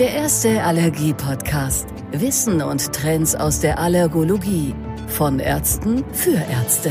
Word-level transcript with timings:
Der 0.00 0.10
erste 0.10 0.64
Allergie-Podcast. 0.64 1.86
Wissen 2.10 2.60
und 2.60 2.92
Trends 2.92 3.36
aus 3.36 3.60
der 3.60 3.78
Allergologie. 3.78 4.74
Von 5.06 5.38
Ärzten 5.38 6.04
für 6.12 6.34
Ärzte. 6.34 6.90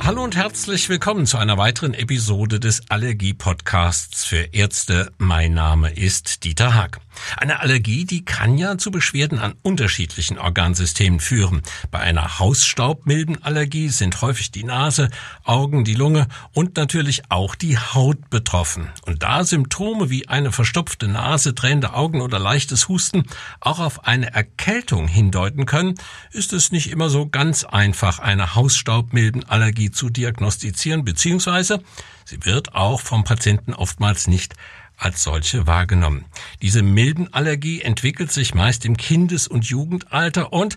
Hallo 0.00 0.24
und 0.24 0.36
herzlich 0.36 0.88
willkommen 0.88 1.26
zu 1.26 1.36
einer 1.36 1.58
weiteren 1.58 1.92
Episode 1.92 2.60
des 2.60 2.88
Allergie-Podcasts 2.88 4.24
für 4.24 4.54
Ärzte. 4.54 5.12
Mein 5.18 5.52
Name 5.52 5.92
ist 5.92 6.44
Dieter 6.44 6.74
Haag. 6.74 6.98
Eine 7.36 7.60
Allergie, 7.60 8.04
die 8.04 8.24
kann 8.24 8.58
ja 8.58 8.78
zu 8.78 8.90
Beschwerden 8.90 9.38
an 9.38 9.54
unterschiedlichen 9.62 10.38
Organsystemen 10.38 11.20
führen. 11.20 11.62
Bei 11.90 12.00
einer 12.00 12.38
Hausstaubmilbenallergie 12.38 13.88
sind 13.88 14.20
häufig 14.22 14.50
die 14.50 14.64
Nase, 14.64 15.10
Augen, 15.44 15.84
die 15.84 15.94
Lunge 15.94 16.28
und 16.52 16.76
natürlich 16.76 17.22
auch 17.30 17.54
die 17.54 17.78
Haut 17.78 18.30
betroffen. 18.30 18.88
Und 19.06 19.22
da 19.22 19.44
Symptome 19.44 20.10
wie 20.10 20.28
eine 20.28 20.52
verstopfte 20.52 21.08
Nase, 21.08 21.54
tränende 21.54 21.94
Augen 21.94 22.20
oder 22.20 22.38
leichtes 22.38 22.88
Husten 22.88 23.24
auch 23.60 23.78
auf 23.78 24.04
eine 24.04 24.32
Erkältung 24.32 25.08
hindeuten 25.08 25.66
können, 25.66 25.94
ist 26.32 26.52
es 26.52 26.72
nicht 26.72 26.90
immer 26.90 27.08
so 27.08 27.28
ganz 27.28 27.64
einfach, 27.64 28.18
eine 28.18 28.54
Hausstaubmilbenallergie 28.54 29.90
zu 29.90 30.10
diagnostizieren, 30.10 31.04
beziehungsweise 31.04 31.82
sie 32.24 32.44
wird 32.44 32.74
auch 32.74 33.00
vom 33.00 33.24
Patienten 33.24 33.74
oftmals 33.74 34.26
nicht 34.26 34.54
als 34.98 35.22
solche 35.22 35.66
wahrgenommen. 35.66 36.24
Diese 36.60 36.82
Milbenallergie 36.82 37.82
entwickelt 37.82 38.32
sich 38.32 38.54
meist 38.54 38.84
im 38.84 38.96
Kindes- 38.96 39.48
und 39.48 39.64
Jugendalter 39.64 40.52
und 40.52 40.76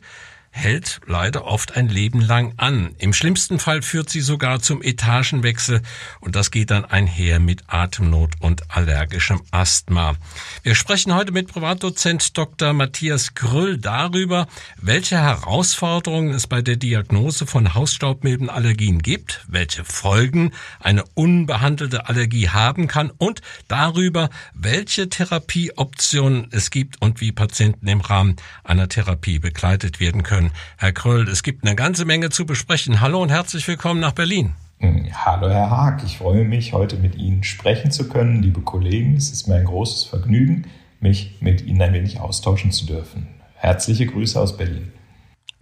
hält 0.52 1.00
leider 1.08 1.46
oft 1.46 1.78
ein 1.78 1.88
Leben 1.88 2.22
lang 2.22 2.54
an. 2.58 2.94
Im 3.00 3.14
schlimmsten 3.14 3.58
Fall 3.58 3.82
führt 3.82 4.10
sie 4.10 4.20
sogar 4.20 4.62
zum 4.62 4.84
Etagenwechsel 4.84 5.82
und 6.20 6.36
das 6.36 6.52
geht 6.52 6.72
dann 6.72 6.86
einher 6.86 7.40
mit 7.40 7.64
Atemnot 7.68 8.34
und 8.40 8.70
allergischem 8.70 9.42
Asthma. 9.52 10.16
Wir 10.62 10.76
sprechen 10.76 11.16
heute 11.16 11.32
mit 11.32 11.48
Privatdozent 11.48 12.38
Dr. 12.38 12.74
Matthias 12.74 13.34
Grüll 13.34 13.78
darüber, 13.78 14.48
welche 14.80 15.18
Herausforderungen 15.18 16.34
es 16.34 16.48
bei 16.48 16.62
der 16.62 16.76
Diagnose 16.76 17.48
von 17.48 17.74
Hausstaubmilbenallergien 17.74 19.02
gibt, 19.02 19.44
welche 19.48 19.86
Folgen 19.86 20.52
eine 20.80 21.06
unbehandelte 21.14 22.08
Allergie 22.08 22.50
haben 22.50 22.88
kann 22.88 23.10
und 23.18 23.42
darüber, 23.68 24.30
welche 24.54 25.08
Therapieoptionen 25.08 26.50
es 26.52 26.72
gibt 26.72 27.02
und 27.02 27.22
wie 27.22 27.32
Patienten 27.32 27.88
im 27.88 28.02
Rahmen 28.02 28.36
einer 28.64 28.90
Therapie 28.90 29.40
begleitet 29.40 30.00
werden 30.00 30.24
können 30.24 30.41
können. 30.42 30.52
Herr 30.78 30.92
Kröll, 30.92 31.28
es 31.30 31.44
gibt 31.44 31.66
eine 31.66 31.76
ganze 31.76 32.06
Menge 32.06 32.30
zu 32.30 32.46
besprechen. 32.46 33.02
Hallo 33.02 33.22
und 33.22 33.30
herzlich 33.30 33.68
willkommen 33.68 34.00
nach 34.00 34.14
Berlin. 34.14 34.54
Hm, 34.80 35.08
hallo 35.14 35.50
Herr 35.50 35.70
Haag, 35.70 36.04
ich 36.04 36.18
freue 36.18 36.44
mich, 36.44 36.74
heute 36.74 36.98
mit 36.98 37.16
Ihnen 37.16 37.44
sprechen 37.44 37.92
zu 37.92 38.10
können, 38.10 38.42
liebe 38.42 38.62
Kollegen. 38.62 39.16
Es 39.16 39.32
ist 39.32 39.48
mir 39.48 39.56
ein 39.56 39.66
großes 39.66 40.06
Vergnügen, 40.06 40.66
mich 41.00 41.38
mit 41.40 41.62
Ihnen 41.62 41.82
ein 41.82 41.94
wenig 41.94 42.20
austauschen 42.20 42.72
zu 42.72 42.88
dürfen. 42.88 43.28
Herzliche 43.56 44.08
Grüße 44.08 44.40
aus 44.40 44.58
Berlin. 44.58 44.92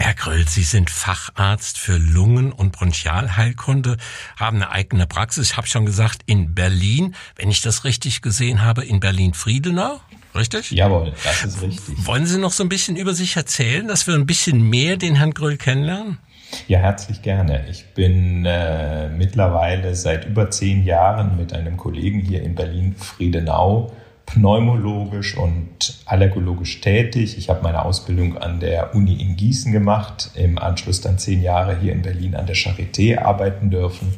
Herr 0.01 0.13
Kröll, 0.13 0.47
Sie 0.47 0.63
sind 0.63 0.89
Facharzt 0.89 1.77
für 1.77 1.97
Lungen- 1.97 2.53
und 2.53 2.71
Bronchialheilkunde, 2.71 3.97
haben 4.37 4.55
eine 4.55 4.71
eigene 4.71 5.05
Praxis, 5.05 5.51
ich 5.51 5.57
habe 5.57 5.67
schon 5.67 5.85
gesagt, 5.85 6.21
in 6.25 6.55
Berlin. 6.55 7.15
Wenn 7.35 7.51
ich 7.51 7.61
das 7.61 7.83
richtig 7.83 8.21
gesehen 8.21 8.63
habe, 8.63 8.85
in 8.85 9.01
Berlin-Friedenau? 9.01 9.99
Richtig? 10.35 10.71
Jawohl, 10.71 11.13
das 11.23 11.43
ist 11.43 11.61
richtig. 11.61 12.05
Wollen 12.05 12.25
Sie 12.25 12.37
noch 12.37 12.51
so 12.51 12.63
ein 12.63 12.69
bisschen 12.69 12.95
über 12.95 13.13
sich 13.13 13.35
erzählen, 13.35 13.87
dass 13.87 14.05
wir 14.07 14.13
ein 14.13 14.25
bisschen 14.25 14.69
mehr 14.69 14.97
den 14.97 15.15
Herrn 15.15 15.31
Gröll 15.31 15.57
kennenlernen? 15.57 16.19
Ja, 16.67 16.79
herzlich 16.79 17.21
gerne. 17.21 17.65
Ich 17.69 17.93
bin 17.93 18.45
äh, 18.45 19.09
mittlerweile 19.09 19.95
seit 19.95 20.25
über 20.25 20.49
zehn 20.49 20.83
Jahren 20.83 21.37
mit 21.37 21.53
einem 21.53 21.77
Kollegen 21.77 22.19
hier 22.19 22.43
in 22.43 22.55
Berlin-Friedenau 22.55 23.91
pneumologisch 24.25 25.35
und 25.35 26.03
allergologisch 26.05 26.81
tätig. 26.81 27.37
Ich 27.37 27.49
habe 27.49 27.63
meine 27.63 27.83
Ausbildung 27.83 28.37
an 28.37 28.59
der 28.59 28.95
Uni 28.95 29.19
in 29.19 29.35
Gießen 29.35 29.71
gemacht, 29.71 30.29
im 30.35 30.59
Anschluss 30.59 31.01
dann 31.01 31.17
zehn 31.17 31.41
Jahre 31.41 31.79
hier 31.79 31.93
in 31.93 32.03
Berlin 32.03 32.35
an 32.35 32.45
der 32.45 32.55
Charité 32.55 33.17
arbeiten 33.17 33.71
dürfen 33.71 34.13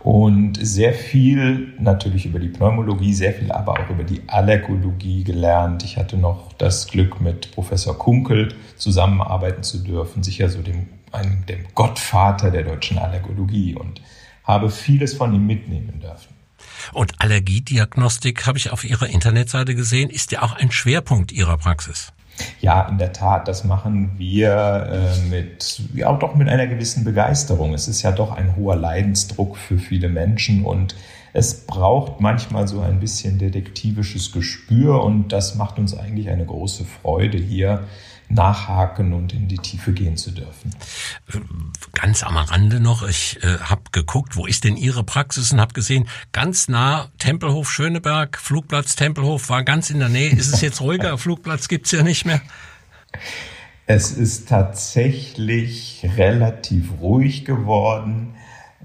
und 0.00 0.58
sehr 0.60 0.94
viel 0.94 1.74
natürlich 1.78 2.24
über 2.24 2.38
die 2.38 2.48
Pneumologie, 2.48 3.12
sehr 3.12 3.34
viel 3.34 3.52
aber 3.52 3.72
auch 3.72 3.90
über 3.90 4.02
die 4.02 4.22
Allergologie 4.26 5.24
gelernt. 5.24 5.84
Ich 5.84 5.98
hatte 5.98 6.16
noch 6.16 6.54
das 6.54 6.88
Glück, 6.88 7.20
mit 7.20 7.52
Professor 7.52 7.98
Kunkel 7.98 8.54
zusammenarbeiten 8.76 9.62
zu 9.62 9.78
dürfen, 9.78 10.22
sicher 10.22 10.48
so 10.48 10.62
dem, 10.62 10.88
einem, 11.12 11.44
dem 11.46 11.66
Gottvater 11.74 12.50
der 12.50 12.62
deutschen 12.62 12.98
Allergologie 12.98 13.74
und 13.74 14.00
habe 14.44 14.70
vieles 14.70 15.14
von 15.14 15.34
ihm 15.34 15.46
mitnehmen 15.46 16.00
dürfen. 16.00 16.34
Und 16.92 17.20
Allergiediagnostik, 17.20 18.46
habe 18.46 18.56
ich 18.56 18.70
auf 18.70 18.84
Ihrer 18.84 19.06
Internetseite 19.06 19.74
gesehen, 19.74 20.08
ist 20.08 20.32
ja 20.32 20.42
auch 20.42 20.54
ein 20.54 20.70
Schwerpunkt 20.70 21.30
Ihrer 21.30 21.58
Praxis. 21.58 22.12
Ja, 22.60 22.88
in 22.88 22.98
der 22.98 23.12
Tat, 23.12 23.48
das 23.48 23.64
machen 23.64 24.12
wir 24.16 24.88
äh, 24.92 25.28
mit, 25.28 25.82
ja, 25.94 26.08
auch 26.08 26.18
doch 26.18 26.34
mit 26.34 26.48
einer 26.48 26.66
gewissen 26.66 27.04
Begeisterung. 27.04 27.74
Es 27.74 27.88
ist 27.88 28.02
ja 28.02 28.12
doch 28.12 28.32
ein 28.32 28.56
hoher 28.56 28.76
Leidensdruck 28.76 29.56
für 29.56 29.78
viele 29.78 30.08
Menschen 30.08 30.64
und 30.64 30.94
es 31.32 31.66
braucht 31.66 32.20
manchmal 32.20 32.66
so 32.66 32.80
ein 32.80 33.00
bisschen 33.00 33.38
detektivisches 33.38 34.32
Gespür 34.32 35.02
und 35.04 35.28
das 35.28 35.54
macht 35.54 35.78
uns 35.78 35.96
eigentlich 35.96 36.28
eine 36.28 36.44
große 36.44 36.84
Freude 36.84 37.38
hier 37.38 37.84
nachhaken 38.30 39.12
und 39.12 39.32
in 39.32 39.48
die 39.48 39.58
Tiefe 39.58 39.92
gehen 39.92 40.16
zu 40.16 40.30
dürfen. 40.30 40.74
Ganz 41.92 42.22
am 42.22 42.36
Rande 42.36 42.80
noch, 42.80 43.06
ich 43.06 43.42
äh, 43.42 43.58
habe 43.58 43.82
geguckt, 43.92 44.36
wo 44.36 44.46
ist 44.46 44.64
denn 44.64 44.76
Ihre 44.76 45.04
Praxis 45.04 45.52
und 45.52 45.60
habe 45.60 45.74
gesehen, 45.74 46.08
ganz 46.32 46.68
nah 46.68 47.08
Tempelhof 47.18 47.70
Schöneberg, 47.70 48.38
Flugplatz 48.38 48.96
Tempelhof 48.96 49.48
war 49.50 49.64
ganz 49.64 49.90
in 49.90 49.98
der 49.98 50.08
Nähe. 50.08 50.30
Ist 50.30 50.52
es 50.52 50.60
jetzt 50.60 50.80
ruhiger? 50.80 51.18
Flugplatz 51.18 51.68
gibt's 51.68 51.90
ja 51.90 52.02
nicht 52.02 52.24
mehr. 52.24 52.40
Es 53.86 54.12
ist 54.12 54.48
tatsächlich 54.48 56.08
relativ 56.16 57.00
ruhig 57.00 57.44
geworden. 57.44 58.34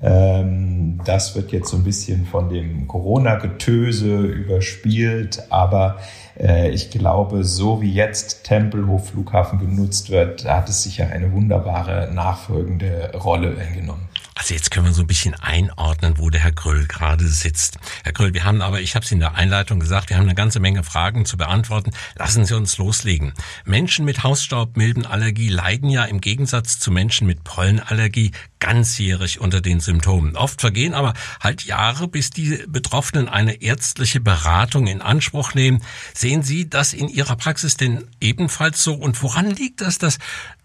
Ähm, 0.01 0.99
das 1.05 1.35
wird 1.35 1.51
jetzt 1.51 1.69
so 1.69 1.77
ein 1.77 1.83
bisschen 1.83 2.25
von 2.25 2.49
dem 2.49 2.87
Corona-Getöse 2.87 4.17
überspielt, 4.17 5.43
aber 5.49 5.97
äh, 6.37 6.69
ich 6.71 6.91
glaube, 6.91 7.43
so 7.43 7.81
wie 7.81 7.93
jetzt 7.93 8.43
Tempelhof 8.43 9.09
Flughafen 9.09 9.59
genutzt 9.59 10.09
wird, 10.09 10.45
hat 10.45 10.67
es 10.69 10.83
sicher 10.83 11.09
eine 11.09 11.31
wunderbare 11.31 12.11
nachfolgende 12.13 13.11
Rolle 13.15 13.57
eingenommen. 13.57 14.09
Also 14.37 14.53
jetzt 14.53 14.69
können 14.69 14.85
wir 14.85 14.93
so 14.93 15.01
ein 15.01 15.07
bisschen 15.07 15.33
einordnen, 15.35 16.15
wo 16.17 16.29
der 16.29 16.41
Herr 16.41 16.51
Gröll 16.51 16.85
gerade 16.87 17.25
sitzt. 17.25 17.79
Herr 18.03 18.11
Gröll, 18.11 18.33
wir 18.33 18.43
haben 18.43 18.61
aber, 18.61 18.81
ich 18.81 18.93
habe 18.93 19.05
es 19.05 19.11
in 19.13 19.21
der 19.21 19.35
Einleitung 19.35 19.79
gesagt, 19.79 20.09
wir 20.09 20.17
haben 20.17 20.25
eine 20.25 20.35
ganze 20.35 20.59
Menge 20.59 20.83
Fragen 20.83 21.25
zu 21.25 21.37
beantworten. 21.37 21.91
Lassen 22.15 22.43
Sie 22.43 22.53
uns 22.53 22.77
loslegen. 22.77 23.33
Menschen 23.63 24.03
mit 24.03 24.23
Hausstaubmilbenallergie 24.23 25.47
leiden 25.47 25.89
ja 25.89 26.03
im 26.03 26.19
Gegensatz 26.19 26.79
zu 26.79 26.91
Menschen 26.91 27.27
mit 27.27 27.45
Pollenallergie 27.45 28.33
ganzjährig 28.59 29.39
unter 29.39 29.61
den 29.61 29.79
Symptomen. 29.79 30.35
Oft 30.35 30.61
vergehen 30.61 30.93
aber 30.93 31.13
halt 31.39 31.63
Jahre, 31.63 32.07
bis 32.07 32.29
die 32.29 32.63
Betroffenen 32.67 33.29
eine 33.29 33.61
ärztliche 33.61 34.19
Beratung 34.19 34.87
in 34.87 35.01
Anspruch 35.01 35.53
nehmen. 35.53 35.81
Sehen 36.13 36.41
Sie 36.41 36.69
das 36.69 36.93
in 36.93 37.09
Ihrer 37.09 37.35
Praxis 37.35 37.77
denn 37.77 38.05
ebenfalls 38.21 38.83
so? 38.83 38.93
Und 38.93 39.21
woran 39.21 39.49
liegt 39.49 39.81
das, 39.81 39.97
dass 39.97 40.17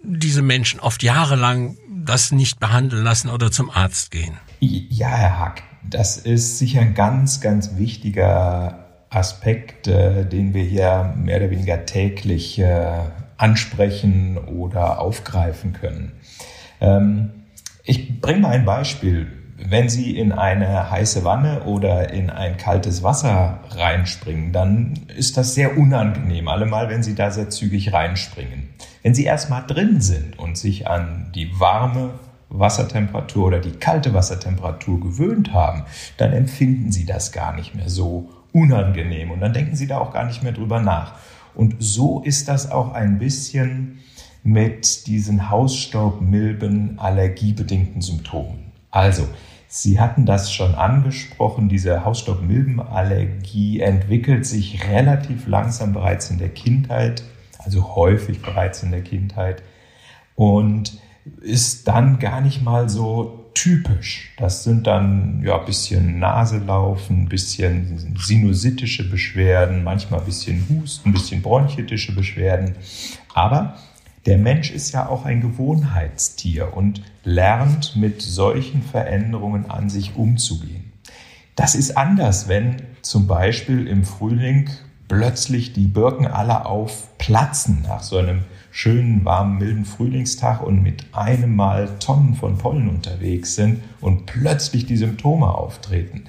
diese 0.03 0.43
Menschen 0.43 0.81
oft 0.81 1.03
jahrelang 1.03 1.77
das 1.89 2.33
nicht 2.33 2.61
behandeln 2.61 3.05
lassen 3.05 3.29
oder 3.29 3.51
zum 3.51 3.71
Arzt 3.71 4.11
gehen? 4.11 4.37
Ja, 4.61 5.09
Herr 5.09 5.39
Hack, 5.39 5.63
das 5.83 6.17
ist 6.17 6.59
sicher 6.59 6.81
ein 6.81 6.95
ganz, 6.95 7.41
ganz 7.41 7.77
wichtiger 7.77 8.87
Aspekt, 9.11 9.89
äh, 9.89 10.25
den 10.25 10.55
wir 10.55 10.63
hier 10.63 11.15
mehr 11.17 11.39
oder 11.39 11.51
weniger 11.51 11.85
täglich 11.85 12.59
äh, 12.59 13.01
ansprechen 13.37 14.39
oder 14.39 15.01
aufgreifen 15.01 15.73
können. 15.73 16.13
Ähm, 16.81 17.40
ich 17.85 18.21
bringe 18.21 18.41
mal 18.41 18.51
ein 18.51 18.65
Beispiel. 18.65 19.27
Wenn 19.63 19.91
Sie 19.91 20.17
in 20.17 20.33
eine 20.33 20.91
heiße 20.91 21.23
Wanne 21.23 21.65
oder 21.65 22.11
in 22.13 22.31
ein 22.31 22.57
kaltes 22.57 23.03
Wasser 23.03 23.61
reinspringen, 23.71 24.53
dann 24.53 24.95
ist 25.15 25.37
das 25.37 25.55
sehr 25.55 25.77
unangenehm, 25.77 26.49
allemal 26.49 26.89
wenn 26.89 27.03
Sie 27.03 27.15
da 27.15 27.31
sehr 27.31 27.51
zügig 27.51 27.93
reinspringen. 27.93 28.71
Wenn 29.03 29.15
Sie 29.15 29.25
erstmal 29.25 29.67
drin 29.67 30.01
sind 30.01 30.39
und 30.39 30.57
sich 30.57 30.89
an 30.89 31.31
die 31.35 31.61
warme 31.61 32.11
Wassertemperatur 32.49 33.47
oder 33.47 33.61
die 33.61 33.73
kalte 33.73 34.15
Wassertemperatur 34.15 35.01
gewöhnt 35.01 35.53
haben, 35.53 35.85
dann 36.17 36.33
empfinden 36.33 36.91
Sie 36.91 37.05
das 37.05 37.31
gar 37.31 37.55
nicht 37.55 37.75
mehr 37.75 37.91
so 37.91 38.31
unangenehm 38.53 39.31
und 39.31 39.41
dann 39.41 39.53
denken 39.53 39.77
Sie 39.77 39.87
da 39.87 39.99
auch 39.99 40.13
gar 40.13 40.25
nicht 40.25 40.43
mehr 40.43 40.53
drüber 40.53 40.81
nach. 40.81 41.15
Und 41.55 41.77
so 41.79 42.21
ist 42.21 42.49
das 42.49 42.71
auch 42.71 42.93
ein 42.93 43.19
bisschen 43.19 43.99
mit 44.43 45.07
diesen 45.07 45.51
Hausstaubmilben 45.51 46.99
allergiebedingten 46.99 48.03
Symptomen. 48.03 48.73
Also, 48.91 49.27
Sie 49.73 50.01
hatten 50.01 50.27
das 50.27 50.53
schon 50.53 50.75
angesprochen, 50.75 51.69
diese 51.69 52.05
Hausstaubmilbenallergie 52.05 53.79
entwickelt 53.79 54.45
sich 54.45 54.89
relativ 54.89 55.47
langsam 55.47 55.93
bereits 55.93 56.29
in 56.29 56.39
der 56.39 56.49
Kindheit 56.49 57.23
also 57.65 57.95
häufig 57.95 58.41
bereits 58.41 58.83
in 58.83 58.91
der 58.91 59.03
Kindheit 59.03 59.63
und 60.35 60.99
ist 61.41 61.87
dann 61.89 62.19
gar 62.19 62.41
nicht 62.41 62.63
mal 62.63 62.89
so 62.89 63.51
typisch. 63.55 64.33
Das 64.39 64.65
sind 64.65 64.87
dann 64.87 65.43
ja 65.45 65.59
ein 65.59 65.67
bisschen 65.67 66.19
Naselaufen, 66.19 67.23
ein 67.23 67.29
bisschen 67.29 68.17
sinusitische 68.19 69.09
Beschwerden, 69.11 69.85
manchmal 69.85 70.21
ein 70.21 70.27
bisschen 70.27 70.67
Husten, 70.69 71.11
ein 71.11 71.13
bisschen 71.13 71.43
bronchitische 71.43 72.15
Beschwerden. 72.15 72.77
Aber 73.35 73.77
der 74.27 74.39
Mensch 74.39 74.71
ist 74.71 74.93
ja 74.93 75.09
auch 75.09 75.25
ein 75.25 75.41
Gewohnheitstier 75.41 76.77
und 76.77 77.03
lernt 77.25 77.97
mit 77.97 78.21
solchen 78.21 78.83
Veränderungen 78.83 79.71
an 79.71 79.89
sich 79.89 80.17
umzugehen. 80.17 80.93
Das 81.57 81.75
ist 81.75 81.97
anders, 81.97 82.49
wenn 82.49 82.77
zum 83.03 83.27
Beispiel 83.27 83.87
im 83.87 84.05
Frühling 84.05 84.69
plötzlich 85.09 85.73
die 85.73 85.87
Birken 85.87 86.27
alle 86.27 86.67
aufplatzen 86.67 87.83
nach 87.83 88.03
so 88.03 88.19
einem 88.19 88.45
schönen, 88.71 89.25
warmen, 89.25 89.59
milden 89.59 89.85
Frühlingstag 89.85 90.63
und 90.63 90.83
mit 90.83 91.07
einem 91.13 91.57
Mal 91.57 91.89
Tonnen 91.99 92.35
von 92.35 92.59
Pollen 92.59 92.89
unterwegs 92.89 93.57
sind 93.57 93.83
und 94.01 94.27
plötzlich 94.27 94.87
die 94.87 94.97
Symptome 94.97 95.53
auftreten. 95.53 96.25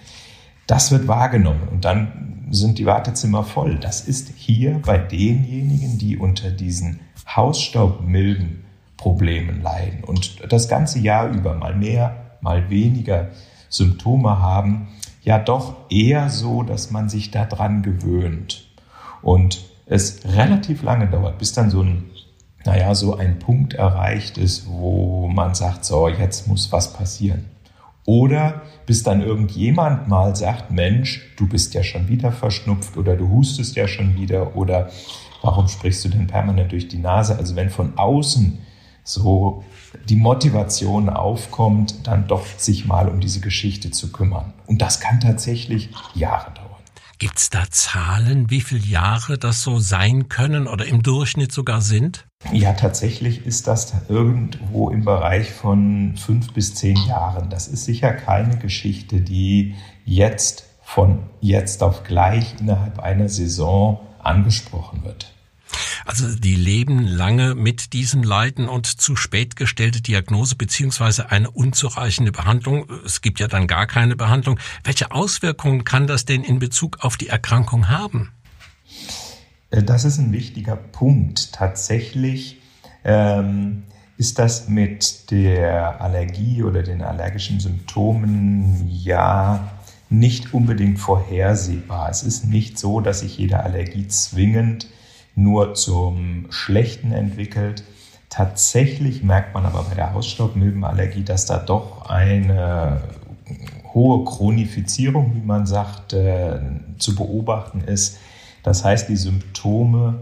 Das 0.66 0.92
wird 0.92 1.08
wahrgenommen 1.08 1.68
und 1.72 1.86
dann 1.86 2.48
sind 2.50 2.80
die 2.80 2.86
Wartezimmer 2.86 3.44
voll. 3.44 3.76
Das 3.76 4.02
ist 4.02 4.32
hier 4.36 4.82
bei 4.86 4.98
denjenigen, 4.98 5.98
die 5.98 6.18
unter 6.18 6.50
diesen 6.50 7.00
hausstaubmilden 7.28 8.64
Problemen 8.98 9.62
leiden 9.62 10.04
und 10.04 10.52
das 10.52 10.68
ganze 10.68 11.00
Jahr 11.00 11.30
über 11.30 11.56
mal 11.56 11.76
mehr, 11.76 12.38
mal 12.42 12.70
weniger 12.70 13.30
Symptome 13.70 14.40
haben, 14.40 14.90
ja 15.24 15.40
doch 15.40 15.76
eher 15.90 16.30
so, 16.30 16.64
dass 16.64 16.92
man 16.92 17.10
sich 17.10 17.32
daran 17.32 17.82
gewöhnt 17.82 18.68
und 19.22 19.66
es 19.86 20.26
relativ 20.26 20.84
lange 20.84 21.08
dauert, 21.08 21.38
bis 21.38 21.54
dann 21.54 21.70
so 21.70 21.82
ein 21.82 22.12
naja, 22.66 22.94
so 22.96 23.18
ein 23.18 23.40
Punkt 23.40 23.74
erreicht 23.74 24.38
ist, 24.38 24.68
wo 24.68 25.28
man 25.28 25.56
sagt, 25.56 25.86
so, 25.86 26.08
jetzt 26.08 26.48
muss 26.48 26.72
was 26.72 26.94
passieren. 26.94 27.46
Oder 28.06 28.62
bis 28.86 29.04
dann 29.04 29.22
irgendjemand 29.22 30.08
mal 30.08 30.36
sagt, 30.36 30.72
Mensch, 30.72 31.34
du 31.38 31.48
bist 31.48 31.74
ja 31.74 31.84
schon 31.84 32.08
wieder 32.08 32.32
verschnupft 32.32 32.98
oder 32.98 33.16
du 33.16 33.30
hustest 33.30 33.76
ja 33.76 33.88
schon 33.88 34.16
wieder 34.16 34.56
oder 34.56 34.90
warum 35.42 35.68
sprichst 35.68 36.04
du 36.06 36.10
denn 36.10 36.28
permanent 36.28 36.72
durch 36.72 36.88
die 36.88 36.98
Nase? 36.98 37.38
Also 37.38 37.56
wenn 37.56 37.70
von 37.70 37.98
außen 37.98 38.60
so 39.04 39.64
die 40.08 40.16
Motivation 40.16 41.10
aufkommt, 41.10 42.08
dann 42.08 42.28
doch 42.28 42.46
sich 42.58 42.86
mal 42.86 43.10
um 43.10 43.20
diese 43.20 43.42
Geschichte 43.42 43.92
zu 43.92 44.12
kümmern. 44.12 44.54
Und 44.68 44.82
das 44.82 45.00
kann 45.00 45.20
tatsächlich 45.20 45.90
Jahre 46.14 46.52
dauern. 46.52 46.68
Gibt's 47.22 47.52
da 47.52 47.66
Zahlen, 47.70 48.50
wie 48.50 48.62
viele 48.62 48.84
Jahre 48.84 49.38
das 49.38 49.62
so 49.62 49.78
sein 49.78 50.28
können 50.28 50.66
oder 50.66 50.88
im 50.88 51.04
Durchschnitt 51.04 51.52
sogar 51.52 51.82
sind? 51.82 52.26
Ja, 52.52 52.74
tatsächlich 52.74 53.46
ist 53.46 53.68
das 53.68 53.94
irgendwo 54.10 54.90
im 54.90 55.06
Bereich 55.06 55.52
von 55.52 56.16
fünf 56.18 56.52
bis 56.54 56.74
zehn 56.74 56.98
Jahren. 57.08 57.52
Das 57.52 57.68
ist 57.68 57.86
sicher 57.86 58.12
keine 58.12 58.58
Geschichte, 58.58 59.22
die 59.22 59.76
jetzt 60.04 60.66
von 60.82 61.20
jetzt 61.42 61.84
auf 61.84 62.04
gleich 62.04 62.56
innerhalb 62.60 62.98
einer 62.98 63.30
Saison 63.30 64.00
angesprochen 64.26 65.04
wird. 65.04 65.34
Also 66.06 66.28
die 66.36 66.56
leben 66.56 67.08
lange 67.08 67.56
mit 67.56 67.94
diesem 67.94 68.24
Leiden 68.24 68.68
und 68.68 68.86
zu 68.86 69.16
spät 69.16 69.56
gestellte 69.56 70.02
Diagnose 70.02 70.56
beziehungsweise 70.56 71.32
eine 71.32 71.50
unzureichende 71.50 72.32
Behandlung. 72.32 72.88
Es 73.06 73.22
gibt 73.22 73.40
ja 73.40 73.48
dann 73.48 73.68
gar 73.68 73.88
keine 73.88 74.16
Behandlung. 74.16 74.60
Welche 74.84 75.12
Auswirkungen 75.12 75.84
kann 75.84 76.08
das 76.08 76.26
denn 76.26 76.44
in 76.44 76.60
Bezug 76.60 77.04
auf 77.04 77.18
die 77.18 77.28
Erkrankung 77.28 77.90
haben? 77.90 78.32
Äh, 79.70 79.84
das 79.84 80.06
ist 80.06 80.18
ein 80.18 80.32
wichtiger 80.32 80.76
Punkt. 80.76 81.54
Tatsächlich 81.54 82.62
ähm, 83.04 83.84
ist 84.18 84.40
das 84.40 84.68
mit 84.68 85.32
der 85.32 86.02
Allergie 86.02 86.64
oder 86.64 86.84
den 86.84 87.02
allergischen 87.02 87.60
Symptomen 87.60 88.88
ja 88.88 89.72
nicht 90.12 90.54
unbedingt 90.54 91.00
vorhersehbar. 91.00 92.10
Es 92.10 92.22
ist 92.22 92.46
nicht 92.46 92.78
so, 92.78 93.00
dass 93.00 93.22
sich 93.22 93.38
jede 93.38 93.62
Allergie 93.62 94.08
zwingend 94.10 94.88
nur 95.36 95.74
zum 95.74 96.48
Schlechten 96.50 97.14
entwickelt. 97.14 97.84
Tatsächlich 98.30 99.24
merkt 99.24 99.54
man 99.54 99.66
aber 99.66 99.84
bei 99.84 99.96
der 99.96 100.14
Hausstaubmilbenallergie, 100.14 101.24
dass 101.24 101.46
da 101.46 101.58
doch 101.58 102.10
eine 102.10 103.02
hohe 103.94 104.26
Chronifizierung, 104.26 105.34
wie 105.36 105.46
man 105.46 105.66
sagt, 105.66 106.12
äh, 106.14 106.60
zu 106.98 107.16
beobachten 107.16 107.82
ist. 107.82 108.18
Das 108.64 108.84
heißt, 108.84 109.08
die 109.08 109.16
Symptome, 109.16 110.20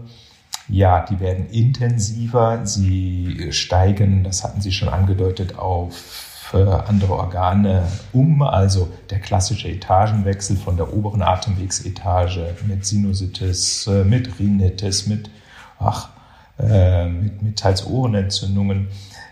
ja, 0.68 1.04
die 1.04 1.18
werden 1.18 1.50
intensiver, 1.50 2.64
sie 2.64 3.48
steigen, 3.50 4.22
das 4.22 4.44
hatten 4.44 4.60
Sie 4.60 4.72
schon 4.72 4.88
angedeutet, 4.88 5.58
auf 5.58 6.29
andere 6.54 7.14
Organe 7.14 7.86
um, 8.12 8.42
also 8.42 8.88
der 9.10 9.20
klassische 9.20 9.68
Etagenwechsel 9.68 10.56
von 10.56 10.76
der 10.76 10.92
oberen 10.92 11.22
Atemwegsetage 11.22 12.54
mit 12.66 12.84
Sinusitis, 12.84 13.86
äh, 13.86 14.04
mit 14.04 14.38
Rhinitis, 14.38 15.06
mit, 15.06 15.30
ach, 15.78 16.08
äh, 16.58 17.08
mit, 17.08 17.42
mit 17.42 17.58
teils 17.58 17.86
Ohrenentzündungen, 17.86 18.88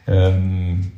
ähm, 0.06 0.92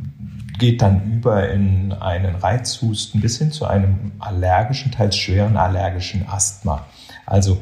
geht 0.59 0.83
dann 0.83 1.11
über 1.11 1.49
in 1.51 1.93
einen 1.93 2.37
Reizhusten 2.37 3.21
bis 3.21 3.39
hin 3.39 3.51
zu 3.51 3.67
einem 3.67 4.13
allergischen, 4.19 4.93
teils 4.93 5.17
schweren 5.17 5.57
allergischen 5.57 6.29
Asthma. 6.29 6.87
Also 7.25 7.61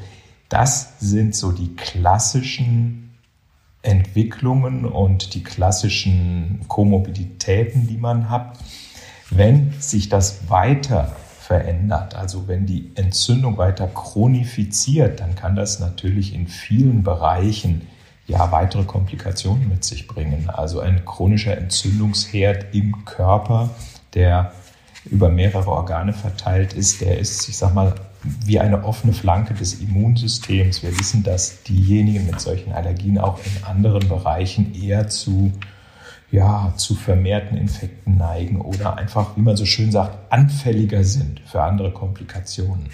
das 0.48 0.98
sind 0.98 1.36
so 1.36 1.52
die 1.52 1.76
klassischen 1.76 3.07
Entwicklungen 3.88 4.84
und 4.84 5.34
die 5.34 5.42
klassischen 5.42 6.60
Komorbiditäten, 6.68 7.86
die 7.86 7.96
man 7.96 8.28
hat. 8.28 8.58
Wenn 9.30 9.72
sich 9.78 10.08
das 10.08 10.50
weiter 10.50 11.16
verändert, 11.40 12.14
also 12.14 12.46
wenn 12.48 12.66
die 12.66 12.90
Entzündung 12.94 13.56
weiter 13.56 13.86
chronifiziert, 13.86 15.20
dann 15.20 15.34
kann 15.34 15.56
das 15.56 15.80
natürlich 15.80 16.34
in 16.34 16.46
vielen 16.46 17.02
Bereichen 17.02 17.88
ja 18.26 18.52
weitere 18.52 18.84
Komplikationen 18.84 19.68
mit 19.68 19.84
sich 19.84 20.06
bringen. 20.06 20.50
Also 20.50 20.80
ein 20.80 21.06
chronischer 21.06 21.56
Entzündungsherd 21.56 22.74
im 22.74 23.06
Körper, 23.06 23.70
der 24.12 24.52
über 25.06 25.30
mehrere 25.30 25.70
Organe 25.70 26.12
verteilt 26.12 26.74
ist, 26.74 27.00
der 27.00 27.18
ist, 27.18 27.48
ich 27.48 27.56
sag 27.56 27.72
mal, 27.72 27.94
wie 28.22 28.58
eine 28.58 28.84
offene 28.84 29.12
Flanke 29.12 29.54
des 29.54 29.80
Immunsystems. 29.80 30.82
Wir 30.82 30.98
wissen, 30.98 31.22
dass 31.22 31.62
diejenigen 31.62 32.26
mit 32.26 32.40
solchen 32.40 32.72
Allergien 32.72 33.18
auch 33.18 33.38
in 33.38 33.64
anderen 33.64 34.08
Bereichen 34.08 34.74
eher 34.74 35.08
zu, 35.08 35.52
ja, 36.30 36.72
zu 36.76 36.94
vermehrten 36.94 37.56
Infekten 37.56 38.16
neigen 38.16 38.60
oder 38.60 38.96
einfach, 38.96 39.36
wie 39.36 39.42
man 39.42 39.56
so 39.56 39.64
schön 39.64 39.92
sagt, 39.92 40.32
anfälliger 40.32 41.04
sind 41.04 41.40
für 41.40 41.62
andere 41.62 41.92
Komplikationen. 41.92 42.88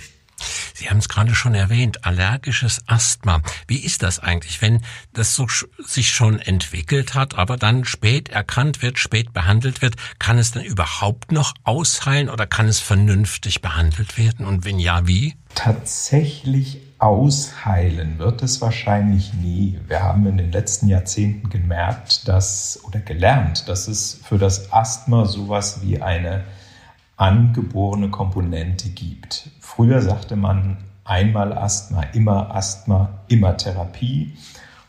Sie 0.77 0.91
haben 0.91 0.99
es 0.99 1.09
gerade 1.09 1.37
schon 1.37 1.55
erwähnt, 1.55 2.05
allergisches 2.05 2.83
Asthma. 2.89 3.41
Wie 3.69 3.79
ist 3.79 4.03
das 4.03 4.19
eigentlich, 4.19 4.61
wenn 4.61 4.81
das 5.13 5.37
so 5.37 5.47
sich 5.79 6.11
schon 6.11 6.41
entwickelt 6.41 7.15
hat, 7.15 7.39
aber 7.39 7.57
dann 7.57 7.85
spät 7.85 8.29
erkannt 8.29 8.83
wird, 8.83 8.99
spät 8.99 9.33
behandelt 9.33 9.83
wird? 9.83 9.95
Kann 10.19 10.37
es 10.37 10.51
dann 10.51 10.65
überhaupt 10.65 11.31
noch 11.31 11.55
ausheilen 11.63 12.29
oder 12.29 12.49
kann 12.49 12.67
es 12.67 12.81
vernünftig 12.81 13.63
behandelt 13.63 14.19
werden? 14.19 14.45
Und 14.45 14.65
wenn 14.65 14.81
ja, 14.81 15.07
wie? 15.07 15.37
Tatsächlich 15.55 16.81
ausheilen 16.99 18.19
wird 18.19 18.43
es 18.43 18.61
wahrscheinlich 18.61 19.33
nie. 19.33 19.79
Wir 19.87 20.03
haben 20.03 20.27
in 20.27 20.39
den 20.39 20.51
letzten 20.51 20.89
Jahrzehnten 20.89 21.51
gemerkt, 21.51 22.27
dass 22.27 22.81
oder 22.83 22.99
gelernt, 22.99 23.69
dass 23.69 23.87
es 23.87 24.21
für 24.25 24.39
das 24.39 24.73
Asthma 24.73 25.27
sowas 25.27 25.83
wie 25.83 26.03
eine 26.03 26.43
angeborene 27.17 28.11
Komponente 28.11 28.89
gibt. 28.89 29.51
Früher 29.77 30.01
sagte 30.01 30.37
man 30.37 30.77
einmal 31.05 31.53
Asthma, 31.53 32.03
immer 32.13 32.55
Asthma, 32.55 33.09
immer 33.27 33.57
Therapie. 33.57 34.35